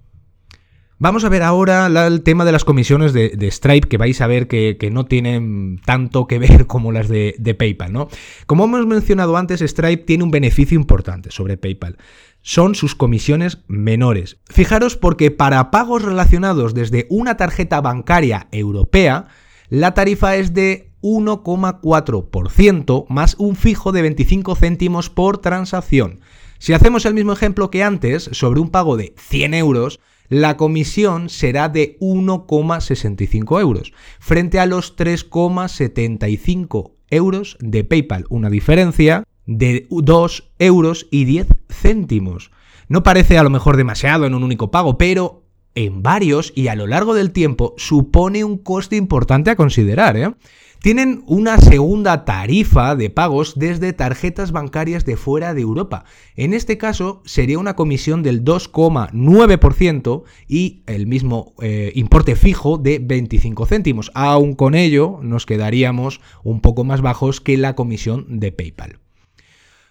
Vamos 1.04 1.26
a 1.26 1.30
ver 1.30 1.44
ahora 1.44 1.88
el 2.08 2.24
tema 2.24 2.46
de 2.46 2.54
las 2.54 2.64
comisiones 2.64 3.12
de, 3.12 3.52
Stripe, 3.52 3.90
que 3.90 3.98
vais 3.98 4.22
a 4.22 4.28
ver 4.28 4.48
que, 4.48 4.90
no 4.90 5.04
tienen 5.04 5.82
tanto 5.84 6.28
que 6.28 6.40
ver 6.40 6.66
como 6.74 6.94
las 6.94 7.10
de, 7.10 7.36
de 7.40 7.54
PayPal, 7.54 7.92
¿no? 7.92 8.08
Como 8.46 8.64
hemos 8.64 8.88
mencionado 8.88 9.36
antes, 9.36 9.60
Stripe 9.60 10.06
tiene 10.06 10.24
un 10.24 10.32
beneficio 10.32 10.80
importante 10.80 11.30
sobre 11.30 11.58
PayPal 11.58 11.98
son 12.42 12.74
sus 12.74 12.96
comisiones 12.96 13.58
menores. 13.68 14.38
Fijaros 14.46 14.96
porque 14.96 15.30
para 15.30 15.72
pagos 15.72 16.04
relacionados 16.04 16.74
desde 16.74 17.06
una 17.10 17.36
tarjeta 17.36 17.82
bancaria 17.82 18.48
europea, 18.54 19.28
la 19.68 19.94
tarifa 19.94 20.38
es 20.38 20.54
de 20.54 20.90
1,4% 21.02 23.08
más 23.10 23.36
un 23.40 23.58
fijo 23.58 23.92
de 23.92 24.04
25 24.04 24.56
céntimos 24.56 25.10
por 25.10 25.40
transacción. 25.40 26.22
Si 26.60 26.72
hacemos 26.72 27.06
el 27.06 27.14
mismo 27.14 27.34
ejemplo 27.34 27.70
que 27.70 27.84
antes, 27.84 28.30
sobre 28.32 28.62
un 28.62 28.70
pago 28.70 28.96
de 28.96 29.14
100 29.18 29.54
euros, 29.54 30.00
la 30.30 30.58
comisión 30.58 31.30
será 31.30 31.70
de 31.70 31.98
1,65 32.00 33.60
euros, 33.62 33.94
frente 34.20 34.60
a 34.60 34.66
los 34.66 34.96
3,75 34.98 36.92
euros 37.10 37.58
de 37.60 37.84
PayPal, 37.84 38.26
una 38.30 38.50
diferencia 38.50 39.24
de 39.46 39.88
2 39.90 40.52
euros 40.60 41.08
y 41.12 41.26
10 41.26 41.48
céntimos. 41.70 42.52
No 42.88 43.04
parece 43.04 43.38
a 43.38 43.44
lo 43.44 43.50
mejor 43.50 43.78
demasiado 43.78 44.26
en 44.26 44.34
un 44.34 44.44
único 44.44 44.72
pago, 44.72 44.98
pero 44.98 45.44
en 45.76 46.04
varios 46.04 46.54
y 46.56 46.68
a 46.68 46.76
lo 46.76 46.88
largo 46.88 47.14
del 47.14 47.32
tiempo 47.32 47.74
supone 47.78 48.44
un 48.44 48.58
coste 48.58 48.96
importante 48.96 49.50
a 49.50 49.56
considerar. 49.56 50.18
¿eh? 50.18 50.34
Tienen 50.84 51.24
una 51.28 51.60
segunda 51.60 52.26
tarifa 52.26 52.98
de 52.98 53.10
pagos 53.10 53.54
desde 53.56 53.94
tarjetas 53.94 54.52
bancarias 54.52 55.06
de 55.06 55.16
fuera 55.16 55.54
de 55.54 55.62
Europa. 55.62 56.04
En 56.36 56.54
este 56.54 56.78
caso 56.78 57.22
sería 57.24 57.58
una 57.58 57.78
comisión 57.78 58.22
del 58.22 58.44
2,9% 58.44 60.24
y 60.46 60.84
el 60.86 61.08
mismo 61.08 61.54
eh, 61.62 61.94
importe 61.96 62.36
fijo 62.36 62.78
de 62.78 63.00
25 63.00 63.66
céntimos. 63.66 64.12
Aún 64.14 64.56
con 64.56 64.76
ello 64.76 65.20
nos 65.22 65.46
quedaríamos 65.46 66.20
un 66.44 66.60
poco 66.60 66.84
más 66.84 67.00
bajos 67.00 67.40
que 67.40 67.56
la 67.56 67.76
comisión 67.76 68.26
de 68.42 68.52
PayPal. 68.52 69.00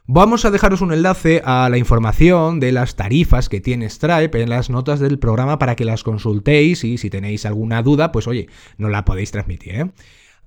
Vamos 0.05 0.45
a 0.45 0.51
dejaros 0.51 0.83
un 0.83 0.93
enlace 0.93 1.41
a 1.47 1.71
la 1.71 1.79
información 1.79 2.61
de 2.61 2.71
las 2.71 2.97
tarifas 2.97 3.49
que 3.49 3.63
tiene 3.63 3.89
Stripe 3.89 4.43
en 4.43 4.51
las 4.51 4.69
notas 4.69 5.01
del 5.01 5.19
programa 5.19 5.59
para 5.59 5.75
que 5.75 5.87
las 5.87 6.03
consultéis 6.03 6.85
y 6.85 6.99
si 6.99 7.09
tenéis 7.09 7.47
alguna 7.47 7.83
duda, 7.83 8.13
pues 8.13 8.27
oye, 8.27 8.49
no 8.77 8.91
la 8.91 9.07
podéis 9.07 9.31
transmitir. 9.31 9.75
¿eh? 9.75 9.91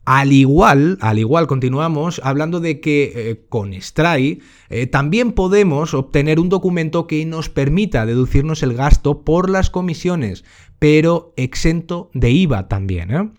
Al 0.05 0.31
igual, 0.31 1.00
al 1.01 1.17
igual 1.17 1.47
continuamos 1.47 2.21
hablando 2.24 2.59
de 2.59 2.79
que 2.79 3.12
eh, 3.15 3.45
con 3.50 3.74
Stripe 3.74 4.43
eh, 4.69 4.85
también 4.85 5.31
podemos 5.31 5.95
obtener 5.95 6.39
un 6.39 6.50
documento 6.50 7.07
que 7.07 7.25
nos 7.25 7.50
permita 7.50 8.05
deducirnos 8.05 8.62
el 8.62 8.75
gasto 8.75 9.24
por 9.24 9.50
las 9.50 9.71
comisiones, 9.71 10.45
pero 10.77 11.33
exento 11.38 12.12
de 12.13 12.29
IVA 12.29 12.67
también. 12.67 13.33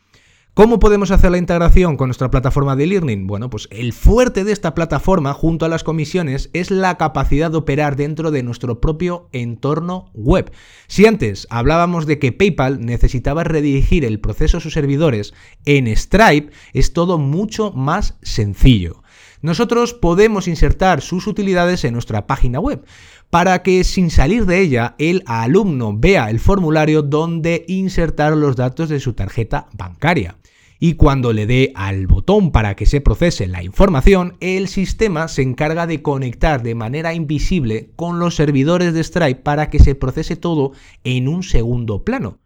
¿Cómo 0.56 0.78
podemos 0.78 1.10
hacer 1.10 1.30
la 1.30 1.36
integración 1.36 1.98
con 1.98 2.08
nuestra 2.08 2.30
plataforma 2.30 2.76
de 2.76 2.86
learning? 2.86 3.26
Bueno, 3.26 3.50
pues 3.50 3.68
el 3.70 3.92
fuerte 3.92 4.42
de 4.42 4.52
esta 4.52 4.74
plataforma 4.74 5.34
junto 5.34 5.66
a 5.66 5.68
las 5.68 5.84
comisiones 5.84 6.48
es 6.54 6.70
la 6.70 6.96
capacidad 6.96 7.50
de 7.50 7.58
operar 7.58 7.94
dentro 7.94 8.30
de 8.30 8.42
nuestro 8.42 8.80
propio 8.80 9.28
entorno 9.32 10.10
web. 10.14 10.50
Si 10.86 11.04
antes 11.04 11.46
hablábamos 11.50 12.06
de 12.06 12.18
que 12.18 12.32
PayPal 12.32 12.80
necesitaba 12.80 13.44
redirigir 13.44 14.06
el 14.06 14.18
proceso 14.18 14.56
a 14.56 14.60
sus 14.60 14.72
servidores, 14.72 15.34
en 15.66 15.94
Stripe 15.94 16.50
es 16.72 16.94
todo 16.94 17.18
mucho 17.18 17.70
más 17.72 18.16
sencillo. 18.22 19.02
Nosotros 19.42 19.92
podemos 19.92 20.48
insertar 20.48 21.02
sus 21.02 21.26
utilidades 21.26 21.84
en 21.84 21.92
nuestra 21.92 22.26
página 22.26 22.60
web 22.60 22.82
para 23.28 23.62
que 23.62 23.84
sin 23.84 24.10
salir 24.10 24.46
de 24.46 24.60
ella 24.60 24.94
el 24.96 25.22
alumno 25.26 25.94
vea 25.94 26.30
el 26.30 26.40
formulario 26.40 27.02
donde 27.02 27.66
insertar 27.68 28.34
los 28.34 28.56
datos 28.56 28.88
de 28.88 29.00
su 29.00 29.12
tarjeta 29.12 29.68
bancaria 29.74 30.38
y 30.78 30.94
cuando 30.94 31.32
le 31.32 31.46
dé 31.46 31.72
al 31.74 32.06
botón 32.06 32.52
para 32.52 32.76
que 32.76 32.86
se 32.86 33.00
procese 33.00 33.46
la 33.46 33.62
información, 33.62 34.36
el 34.40 34.68
sistema 34.68 35.28
se 35.28 35.42
encarga 35.42 35.86
de 35.86 36.02
conectar 36.02 36.62
de 36.62 36.74
manera 36.74 37.14
invisible 37.14 37.90
con 37.96 38.18
los 38.18 38.34
servidores 38.34 38.92
de 38.92 39.02
Stripe 39.02 39.40
para 39.42 39.70
que 39.70 39.78
se 39.78 39.94
procese 39.94 40.36
todo 40.36 40.72
en 41.04 41.28
un 41.28 41.42
segundo 41.42 42.04
plano. 42.04 42.38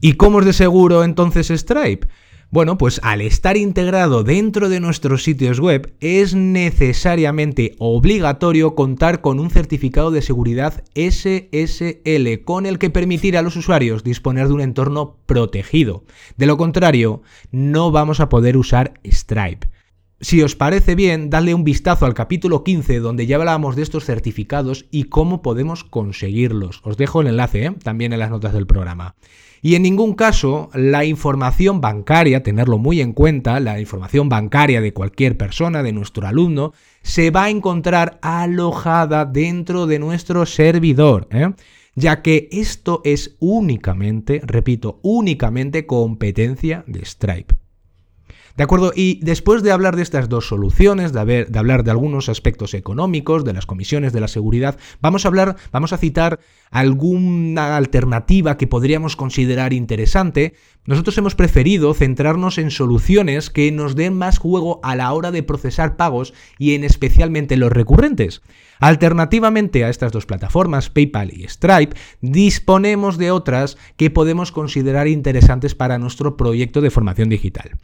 ¿Y 0.00 0.14
cómo 0.14 0.40
es 0.40 0.46
de 0.46 0.52
seguro 0.52 1.04
entonces 1.04 1.48
Stripe? 1.48 2.06
Bueno, 2.50 2.78
pues 2.78 2.98
al 3.02 3.20
estar 3.20 3.58
integrado 3.58 4.24
dentro 4.24 4.70
de 4.70 4.80
nuestros 4.80 5.22
sitios 5.22 5.60
web 5.60 5.92
es 6.00 6.34
necesariamente 6.34 7.74
obligatorio 7.78 8.74
contar 8.74 9.20
con 9.20 9.38
un 9.38 9.50
certificado 9.50 10.10
de 10.10 10.22
seguridad 10.22 10.82
SSL 10.94 12.44
con 12.44 12.64
el 12.64 12.78
que 12.78 12.88
permitir 12.88 13.36
a 13.36 13.42
los 13.42 13.56
usuarios 13.56 14.02
disponer 14.02 14.48
de 14.48 14.54
un 14.54 14.62
entorno 14.62 15.18
protegido. 15.26 16.04
De 16.38 16.46
lo 16.46 16.56
contrario, 16.56 17.20
no 17.50 17.90
vamos 17.90 18.18
a 18.18 18.30
poder 18.30 18.56
usar 18.56 18.94
Stripe. 19.04 19.68
Si 20.20 20.42
os 20.42 20.56
parece 20.56 20.94
bien, 20.94 21.28
dadle 21.28 21.52
un 21.52 21.64
vistazo 21.64 22.06
al 22.06 22.14
capítulo 22.14 22.64
15 22.64 23.00
donde 23.00 23.26
ya 23.26 23.36
hablábamos 23.36 23.76
de 23.76 23.82
estos 23.82 24.06
certificados 24.06 24.86
y 24.90 25.04
cómo 25.04 25.42
podemos 25.42 25.84
conseguirlos. 25.84 26.80
Os 26.82 26.96
dejo 26.96 27.20
el 27.20 27.26
enlace 27.26 27.66
¿eh? 27.66 27.74
también 27.84 28.14
en 28.14 28.20
las 28.20 28.30
notas 28.30 28.54
del 28.54 28.66
programa. 28.66 29.16
Y 29.62 29.74
en 29.74 29.82
ningún 29.82 30.14
caso 30.14 30.70
la 30.74 31.04
información 31.04 31.80
bancaria, 31.80 32.42
tenerlo 32.42 32.78
muy 32.78 33.00
en 33.00 33.12
cuenta, 33.12 33.60
la 33.60 33.80
información 33.80 34.28
bancaria 34.28 34.80
de 34.80 34.92
cualquier 34.92 35.36
persona, 35.36 35.82
de 35.82 35.92
nuestro 35.92 36.26
alumno, 36.26 36.72
se 37.02 37.30
va 37.30 37.44
a 37.44 37.50
encontrar 37.50 38.18
alojada 38.22 39.24
dentro 39.24 39.86
de 39.86 39.98
nuestro 39.98 40.46
servidor. 40.46 41.28
¿eh? 41.30 41.52
ya 41.98 42.22
que 42.22 42.48
esto 42.52 43.00
es 43.04 43.36
únicamente, 43.40 44.40
repito, 44.44 45.00
únicamente 45.02 45.84
competencia 45.84 46.84
de 46.86 47.04
Stripe. 47.04 47.54
¿De 48.58 48.64
acuerdo? 48.64 48.90
Y 48.92 49.20
después 49.22 49.62
de 49.62 49.70
hablar 49.70 49.94
de 49.94 50.02
estas 50.02 50.28
dos 50.28 50.48
soluciones, 50.48 51.12
de, 51.12 51.46
hablar 51.54 51.84
de 51.84 51.92
algunos 51.92 52.28
aspectos 52.28 52.74
económicos, 52.74 53.44
de 53.44 53.52
las 53.52 53.66
comisiones, 53.66 54.12
de 54.12 54.18
la 54.18 54.26
seguridad, 54.26 54.80
vamos 55.00 55.24
a 55.24 55.28
hablar, 55.28 55.54
vamos 55.70 55.92
a 55.92 55.96
citar 55.96 56.40
alguna 56.72 57.76
alternativa 57.76 58.56
que 58.56 58.66
podríamos 58.66 59.14
considerar 59.14 59.72
interesante. 59.72 60.54
Nosotros 60.86 61.16
hemos 61.18 61.36
preferido 61.36 61.94
centrarnos 61.94 62.58
en 62.58 62.72
soluciones 62.72 63.48
que 63.48 63.70
nos 63.70 63.94
den 63.94 64.18
más 64.18 64.38
juego 64.38 64.80
a 64.82 64.96
la 64.96 65.12
hora 65.12 65.30
de 65.30 65.44
procesar 65.44 65.96
pagos 65.96 66.34
y 66.58 66.74
en 66.74 66.82
especialmente 66.82 67.56
los 67.56 67.70
recurrentes. 67.70 68.42
Alternativamente 68.80 69.84
a 69.84 69.88
estas 69.88 70.10
dos 70.10 70.26
plataformas, 70.26 70.90
PayPal 70.90 71.30
y 71.32 71.46
Stripe, 71.46 71.96
disponemos 72.22 73.18
de 73.18 73.30
otras 73.30 73.78
que 73.96 74.10
podemos 74.10 74.50
considerar 74.50 75.06
interesantes 75.06 75.76
para 75.76 75.98
nuestro 75.98 76.36
proyecto 76.36 76.80
de 76.80 76.90
formación 76.90 77.28
digital. 77.28 77.78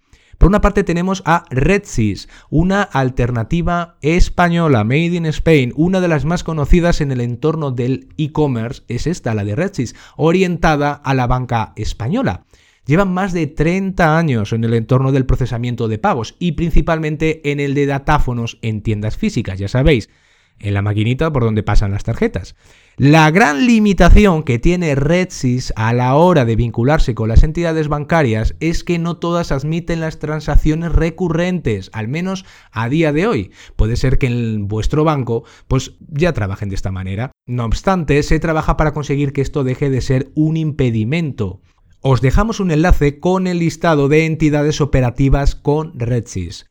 Por 0.45 0.51
una 0.51 0.61
parte 0.61 0.85
tenemos 0.85 1.23
a 1.25 1.45
RedSys, 1.49 2.29
una 2.51 2.83
alternativa 2.83 3.97
española, 4.03 4.85
Made 4.85 5.17
in 5.17 5.25
Spain, 5.25 5.73
una 5.75 6.03
de 6.03 6.09
las 6.09 6.27
más 6.27 6.45
conocidas 6.45 7.01
en 7.01 7.13
el 7.13 7.23
entorno 7.23 7.71
del 7.71 8.11
e-commerce 8.19 8.83
es 8.89 9.07
esta, 9.07 9.33
la 9.33 9.43
de 9.43 9.57
RedSys, 9.57 9.95
orientada 10.19 10.93
a 10.93 11.15
la 11.15 11.27
banca 11.27 11.73
española. 11.77 12.45
Llevan 12.85 13.15
más 13.15 13.33
de 13.33 13.47
30 13.47 14.19
años 14.19 14.53
en 14.53 14.65
el 14.65 14.75
entorno 14.75 15.13
del 15.13 15.25
procesamiento 15.25 15.89
de 15.89 15.97
pagos 15.97 16.37
y 16.39 16.53
principalmente 16.53 17.51
en 17.51 17.59
el 17.59 17.73
de 17.73 17.87
datáfonos 17.87 18.59
en 18.61 18.83
tiendas 18.83 19.17
físicas, 19.17 19.59
ya 19.59 19.69
sabéis, 19.69 20.11
en 20.59 20.75
la 20.75 20.83
maquinita 20.83 21.33
por 21.33 21.45
donde 21.45 21.63
pasan 21.63 21.93
las 21.93 22.05
tarjetas. 22.05 22.55
La 22.97 23.31
gran 23.33 23.67
limitación 23.67 24.45
que 24.45 24.61
tiene 24.61 24.95
RedSys 24.95 25.73
a 25.75 25.93
la 25.93 26.15
hora 26.15 26.45
de 26.45 26.55
vincularse 26.55 27.15
con 27.15 27.29
las 27.29 27.43
entidades 27.43 27.89
bancarias 27.89 28.55
es 28.61 28.85
que 28.85 29.01
no 29.01 29.17
todas 29.17 29.51
admiten 29.51 30.01
las 30.01 30.21
transacciones 30.21 30.93
recurrentes, 30.93 31.91
al 31.93 32.07
menos 32.07 32.45
a 32.71 32.89
día 32.89 33.13
de 33.13 33.27
hoy. 33.27 33.51
Puede 33.75 33.97
ser 33.97 34.19
que 34.19 34.29
en 34.29 34.69
vuestro 34.69 35.03
banco 35.03 35.45
pues 35.67 35.95
ya 36.09 36.33
trabajen 36.33 36.69
de 36.69 36.77
esta 36.77 36.93
manera. 36.93 37.33
No 37.47 37.65
obstante, 37.65 38.23
se 38.23 38.39
trabaja 38.39 38.77
para 38.77 38.93
conseguir 38.93 39.33
que 39.33 39.41
esto 39.41 39.65
deje 39.65 39.91
de 39.91 40.01
ser 40.01 40.31
un 40.37 40.57
impedimento. 40.57 41.61
Os 42.01 42.21
dejamos 42.21 42.61
un 42.61 42.71
enlace 42.71 43.19
con 43.19 43.47
el 43.47 43.59
listado 43.59 44.09
de 44.09 44.27
entidades 44.27 44.81
operativas 44.81 45.57
con 45.57 45.99
RedSys. 45.99 46.67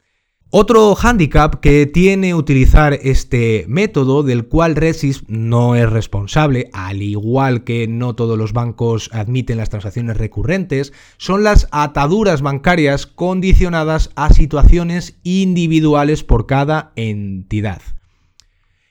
Otro 0.55 0.93
hándicap 0.93 1.55
que 1.61 1.87
tiene 1.87 2.35
utilizar 2.35 2.93
este 3.01 3.65
método, 3.67 4.21
del 4.21 4.45
cual 4.45 4.75
Resys 4.75 5.23
no 5.27 5.75
es 5.75 5.89
responsable, 5.89 6.69
al 6.73 7.01
igual 7.01 7.63
que 7.63 7.87
no 7.87 8.13
todos 8.13 8.37
los 8.37 8.53
bancos 8.53 9.09
admiten 9.13 9.57
las 9.57 9.71
transacciones 9.71 10.15
recurrentes, 10.15 10.93
son 11.17 11.43
las 11.43 11.67
ataduras 11.71 12.43
bancarias 12.43 13.07
condicionadas 13.07 14.11
a 14.15 14.31
situaciones 14.31 15.17
individuales 15.23 16.23
por 16.23 16.45
cada 16.45 16.91
entidad. 16.95 17.81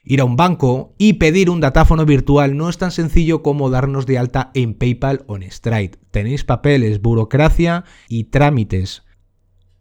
Ir 0.03 0.19
a 0.19 0.25
un 0.25 0.35
banco 0.35 0.95
y 0.97 1.13
pedir 1.13 1.49
un 1.49 1.61
datáfono 1.61 2.05
virtual 2.05 2.57
no 2.57 2.67
es 2.67 2.77
tan 2.77 2.91
sencillo 2.91 3.41
como 3.41 3.69
darnos 3.69 4.05
de 4.05 4.17
alta 4.17 4.51
en 4.53 4.73
PayPal 4.73 5.23
o 5.27 5.37
en 5.37 5.49
Stripe. 5.49 5.97
Tenéis 6.11 6.43
papeles, 6.43 7.01
burocracia 7.01 7.85
y 8.09 8.25
trámites. 8.25 9.02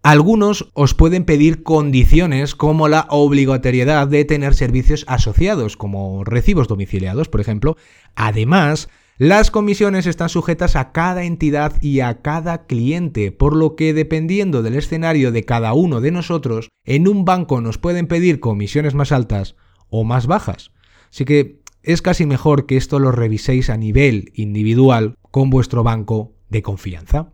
Algunos 0.02 0.68
os 0.75 0.94
pueden 0.94 1.25
pedir 1.25 1.62
condiciones 1.62 2.56
como 2.56 2.88
la 2.88 3.06
obligatoriedad 3.09 4.09
de 4.09 4.25
tener 4.25 4.54
servicios 4.54 5.04
asociados, 5.06 5.76
como 5.76 6.25
recibos 6.25 6.66
domiciliados, 6.66 7.28
por 7.28 7.40
ejemplo. 7.40 7.76
Además, 8.16 8.88
las 9.16 9.52
comisiones 9.52 10.08
están 10.08 10.28
sujetas 10.28 10.75
a 10.75 10.91
cada 10.91 11.23
entidad 11.23 11.80
y 11.80 12.00
a 12.00 12.21
cada 12.21 12.67
cliente, 12.67 13.30
por 13.30 13.54
lo 13.54 13.76
que 13.76 13.95
dependiendo 13.95 14.65
del 14.65 14.75
escenario 14.75 15.30
de 15.30 15.45
cada 15.45 15.73
uno 15.73 16.00
de 16.00 16.10
nosotros, 16.10 16.71
en 16.84 17.06
un 17.06 17.25
banco 17.25 17.60
nos 17.60 17.78
pueden 17.78 18.08
pedir 18.08 18.41
comisiones 18.41 18.95
más 18.95 19.12
altas 19.12 19.54
o 19.88 20.02
más 20.02 20.26
bajas. 20.26 20.73
Así 21.12 21.25
que 21.25 21.60
es 21.84 22.02
casi 22.02 22.26
mejor 22.26 22.67
que 22.67 22.76
esto 22.76 22.99
lo 22.99 23.12
reviséis 23.12 23.71
a 23.71 23.76
nivel 23.76 24.32
individual 24.34 25.15
con 25.30 25.49
vuestro 25.49 25.84
banco 25.84 26.32
de 26.49 26.62
confianza. 26.62 27.30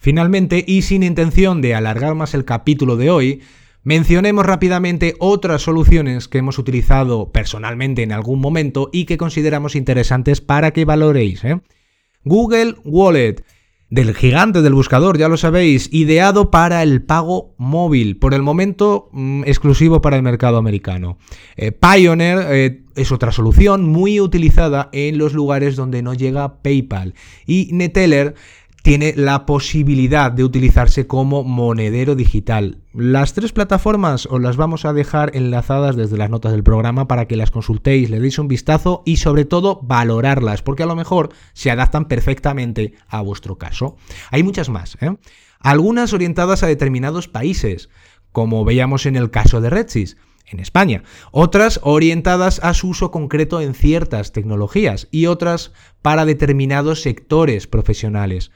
Finalmente, 0.00 0.64
y 0.66 0.80
sin 0.82 1.02
intención 1.02 1.60
de 1.60 1.74
alargar 1.74 2.14
más 2.14 2.32
el 2.32 2.46
capítulo 2.46 2.96
de 2.96 3.10
hoy, 3.10 3.42
mencionemos 3.84 4.46
rápidamente 4.46 5.14
otras 5.18 5.60
soluciones 5.60 6.26
que 6.26 6.38
hemos 6.38 6.58
utilizado 6.58 7.30
personalmente 7.32 8.02
en 8.02 8.12
algún 8.12 8.40
momento 8.40 8.88
y 8.94 9.04
que 9.04 9.18
consideramos 9.18 9.76
interesantes 9.76 10.40
para 10.40 10.70
que 10.70 10.86
valoréis. 10.86 11.44
¿eh? 11.44 11.60
Google 12.24 12.76
Wallet 12.84 13.44
del 13.90 14.14
gigante 14.14 14.62
del 14.62 14.72
buscador, 14.72 15.18
ya 15.18 15.28
lo 15.28 15.36
sabéis, 15.36 15.90
ideado 15.92 16.50
para 16.50 16.82
el 16.82 17.02
pago 17.02 17.54
móvil, 17.58 18.16
por 18.16 18.32
el 18.32 18.42
momento 18.42 19.10
mm, 19.12 19.42
exclusivo 19.44 20.00
para 20.00 20.16
el 20.16 20.22
mercado 20.22 20.56
americano. 20.56 21.18
Eh, 21.56 21.72
Pioneer 21.72 22.46
eh, 22.50 22.82
es 22.94 23.12
otra 23.12 23.32
solución 23.32 23.84
muy 23.84 24.20
utilizada 24.20 24.88
en 24.92 25.18
los 25.18 25.34
lugares 25.34 25.76
donde 25.76 26.02
no 26.02 26.14
llega 26.14 26.62
PayPal. 26.62 27.14
Y 27.46 27.68
Neteller 27.72 28.34
tiene 28.82 29.14
la 29.16 29.46
posibilidad 29.46 30.32
de 30.32 30.44
utilizarse 30.44 31.06
como 31.06 31.44
monedero 31.44 32.14
digital. 32.14 32.78
Las 32.92 33.34
tres 33.34 33.52
plataformas 33.52 34.26
os 34.26 34.40
las 34.40 34.56
vamos 34.56 34.84
a 34.84 34.92
dejar 34.92 35.36
enlazadas 35.36 35.96
desde 35.96 36.16
las 36.16 36.30
notas 36.30 36.52
del 36.52 36.62
programa 36.62 37.06
para 37.06 37.26
que 37.26 37.36
las 37.36 37.50
consultéis, 37.50 38.10
le 38.10 38.20
deis 38.20 38.38
un 38.38 38.48
vistazo 38.48 39.02
y 39.04 39.16
sobre 39.16 39.44
todo 39.44 39.80
valorarlas, 39.82 40.62
porque 40.62 40.82
a 40.82 40.86
lo 40.86 40.96
mejor 40.96 41.30
se 41.52 41.70
adaptan 41.70 42.06
perfectamente 42.06 42.94
a 43.08 43.20
vuestro 43.20 43.58
caso. 43.58 43.96
Hay 44.30 44.42
muchas 44.42 44.68
más, 44.68 44.96
¿eh? 45.00 45.14
algunas 45.60 46.12
orientadas 46.12 46.62
a 46.62 46.66
determinados 46.66 47.28
países, 47.28 47.90
como 48.32 48.64
veíamos 48.64 49.06
en 49.06 49.16
el 49.16 49.30
caso 49.30 49.60
de 49.60 49.70
RedSys 49.70 50.16
en 50.46 50.58
España, 50.58 51.04
otras 51.30 51.80
orientadas 51.82 52.60
a 52.64 52.74
su 52.74 52.88
uso 52.88 53.10
concreto 53.10 53.60
en 53.60 53.74
ciertas 53.74 54.32
tecnologías 54.32 55.06
y 55.10 55.26
otras 55.26 55.72
para 56.02 56.24
determinados 56.24 57.02
sectores 57.02 57.66
profesionales. 57.66 58.50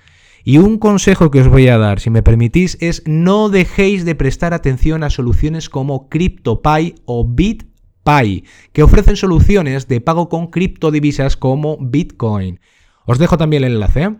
Y 0.46 0.58
un 0.58 0.76
consejo 0.76 1.30
que 1.30 1.40
os 1.40 1.48
voy 1.48 1.68
a 1.68 1.78
dar, 1.78 2.00
si 2.00 2.10
me 2.10 2.22
permitís, 2.22 2.76
es 2.82 3.02
no 3.06 3.48
dejéis 3.48 4.04
de 4.04 4.14
prestar 4.14 4.52
atención 4.52 5.02
a 5.02 5.08
soluciones 5.08 5.70
como 5.70 6.10
CryptoPy 6.10 6.96
o 7.06 7.26
BitPy, 7.26 8.44
que 8.74 8.82
ofrecen 8.82 9.16
soluciones 9.16 9.88
de 9.88 10.02
pago 10.02 10.28
con 10.28 10.48
criptodivisas 10.48 11.38
como 11.38 11.78
Bitcoin. 11.80 12.60
Os 13.06 13.18
dejo 13.18 13.38
también 13.38 13.64
el 13.64 13.72
enlace. 13.72 14.02
¿eh? 14.02 14.16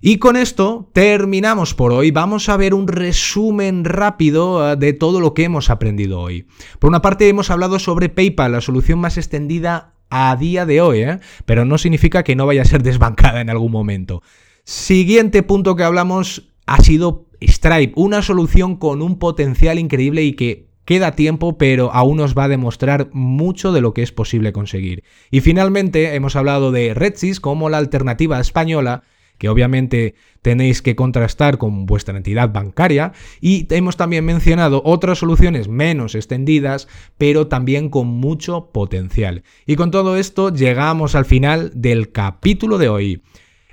Y 0.00 0.16
con 0.16 0.36
esto 0.36 0.88
terminamos 0.94 1.74
por 1.74 1.92
hoy. 1.92 2.10
Vamos 2.10 2.48
a 2.48 2.56
ver 2.56 2.72
un 2.72 2.88
resumen 2.88 3.84
rápido 3.84 4.72
eh, 4.72 4.76
de 4.76 4.94
todo 4.94 5.20
lo 5.20 5.34
que 5.34 5.44
hemos 5.44 5.68
aprendido 5.68 6.20
hoy. 6.20 6.46
Por 6.78 6.88
una 6.88 7.02
parte 7.02 7.28
hemos 7.28 7.50
hablado 7.50 7.78
sobre 7.78 8.08
PayPal, 8.08 8.52
la 8.52 8.62
solución 8.62 8.98
más 8.98 9.18
extendida 9.18 9.92
a 10.08 10.34
día 10.36 10.64
de 10.64 10.80
hoy, 10.80 11.02
¿eh? 11.02 11.20
pero 11.44 11.66
no 11.66 11.76
significa 11.76 12.22
que 12.22 12.34
no 12.34 12.46
vaya 12.46 12.62
a 12.62 12.64
ser 12.64 12.82
desbancada 12.82 13.42
en 13.42 13.50
algún 13.50 13.72
momento. 13.72 14.22
Siguiente 14.64 15.42
punto 15.42 15.76
que 15.76 15.84
hablamos 15.84 16.50
ha 16.66 16.80
sido 16.82 17.26
Stripe, 17.40 17.94
una 17.96 18.22
solución 18.22 18.76
con 18.76 19.02
un 19.02 19.18
potencial 19.18 19.78
increíble 19.78 20.22
y 20.22 20.34
que 20.34 20.68
queda 20.84 21.14
tiempo, 21.14 21.56
pero 21.56 21.92
aún 21.92 22.16
nos 22.16 22.36
va 22.36 22.44
a 22.44 22.48
demostrar 22.48 23.10
mucho 23.12 23.72
de 23.72 23.80
lo 23.80 23.94
que 23.94 24.02
es 24.02 24.12
posible 24.12 24.52
conseguir. 24.52 25.04
Y 25.30 25.40
finalmente 25.40 26.14
hemos 26.14 26.36
hablado 26.36 26.72
de 26.72 26.94
RedSys 26.94 27.40
como 27.40 27.70
la 27.70 27.78
alternativa 27.78 28.40
española 28.40 29.04
que 29.40 29.48
obviamente 29.48 30.14
tenéis 30.42 30.82
que 30.82 30.94
contrastar 30.94 31.56
con 31.56 31.86
vuestra 31.86 32.16
entidad 32.16 32.52
bancaria 32.52 33.12
y 33.40 33.66
hemos 33.70 33.96
también 33.96 34.24
mencionado 34.24 34.82
otras 34.84 35.18
soluciones 35.18 35.66
menos 35.66 36.14
extendidas 36.14 36.88
pero 37.16 37.46
también 37.46 37.88
con 37.88 38.06
mucho 38.06 38.70
potencial. 38.70 39.42
Y 39.66 39.76
con 39.76 39.90
todo 39.90 40.16
esto 40.16 40.52
llegamos 40.52 41.14
al 41.14 41.24
final 41.24 41.72
del 41.74 42.12
capítulo 42.12 42.76
de 42.76 42.90
hoy. 42.90 43.22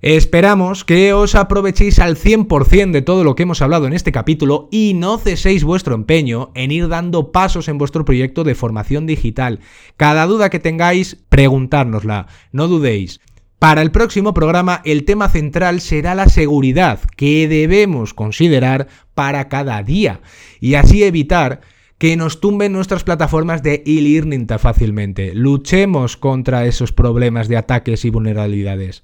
Esperamos 0.01 0.85
que 0.85 1.13
os 1.13 1.33
aprovechéis 1.33 1.97
al 1.97 2.17
100% 2.17 2.91
de 2.91 3.01
todo 3.01 3.23
lo 3.23 3.33
que 3.33 3.43
hemos 3.43 3.63
hablado 3.63 3.87
en 3.87 3.93
este 3.93 4.11
capítulo 4.11 4.69
y 4.71 4.93
no 4.93 5.17
ceséis 5.17 5.63
vuestro 5.63 5.95
empeño 5.95 6.51
en 6.53 6.71
ir 6.71 6.87
dando 6.87 7.31
pasos 7.31 7.67
en 7.67 7.79
vuestro 7.79 8.05
proyecto 8.05 8.43
de 8.43 8.53
formación 8.53 9.07
digital. 9.07 9.59
Cada 9.97 10.27
duda 10.27 10.51
que 10.51 10.59
tengáis, 10.59 11.17
preguntárnosla, 11.29 12.27
no 12.51 12.67
dudéis. 12.67 13.21
Para 13.57 13.81
el 13.81 13.89
próximo 13.89 14.35
programa 14.35 14.81
el 14.85 15.03
tema 15.03 15.29
central 15.29 15.81
será 15.81 16.13
la 16.13 16.29
seguridad 16.29 16.99
que 17.15 17.47
debemos 17.47 18.13
considerar 18.13 18.87
para 19.15 19.49
cada 19.49 19.81
día 19.81 20.21
y 20.59 20.75
así 20.75 21.03
evitar 21.03 21.61
que 21.97 22.15
nos 22.15 22.39
tumben 22.39 22.71
nuestras 22.71 23.03
plataformas 23.03 23.63
de 23.63 23.81
e-learning 23.87 24.45
tan 24.45 24.59
fácilmente. 24.59 25.33
Luchemos 25.33 26.17
contra 26.17 26.67
esos 26.67 26.91
problemas 26.91 27.47
de 27.47 27.57
ataques 27.57 28.05
y 28.05 28.11
vulnerabilidades. 28.11 29.03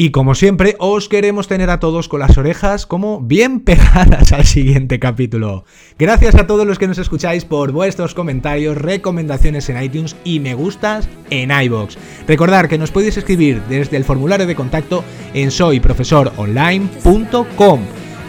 Y 0.00 0.12
como 0.12 0.36
siempre, 0.36 0.76
os 0.78 1.08
queremos 1.08 1.48
tener 1.48 1.70
a 1.70 1.80
todos 1.80 2.06
con 2.06 2.20
las 2.20 2.38
orejas 2.38 2.86
como 2.86 3.20
bien 3.20 3.58
pegadas 3.64 4.30
al 4.30 4.44
siguiente 4.44 5.00
capítulo. 5.00 5.64
Gracias 5.98 6.36
a 6.36 6.46
todos 6.46 6.64
los 6.64 6.78
que 6.78 6.86
nos 6.86 6.98
escucháis 6.98 7.44
por 7.44 7.72
vuestros 7.72 8.14
comentarios, 8.14 8.78
recomendaciones 8.78 9.68
en 9.68 9.82
iTunes 9.82 10.14
y 10.22 10.38
me 10.38 10.54
gustas 10.54 11.08
en 11.30 11.50
iBox. 11.50 11.98
Recordad 12.28 12.68
que 12.68 12.78
nos 12.78 12.92
podéis 12.92 13.16
escribir 13.16 13.60
desde 13.68 13.96
el 13.96 14.04
formulario 14.04 14.46
de 14.46 14.54
contacto 14.54 15.02
en 15.34 15.50
soyprofesoronline.com. 15.50 17.80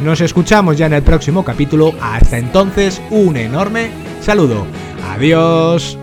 Nos 0.03 0.21
escuchamos 0.21 0.75
ya 0.75 0.87
en 0.87 0.93
el 0.93 1.03
próximo 1.03 1.45
capítulo. 1.45 1.93
Hasta 2.01 2.39
entonces, 2.39 2.99
un 3.11 3.37
enorme 3.37 3.91
saludo. 4.21 4.65
Adiós. 5.07 5.99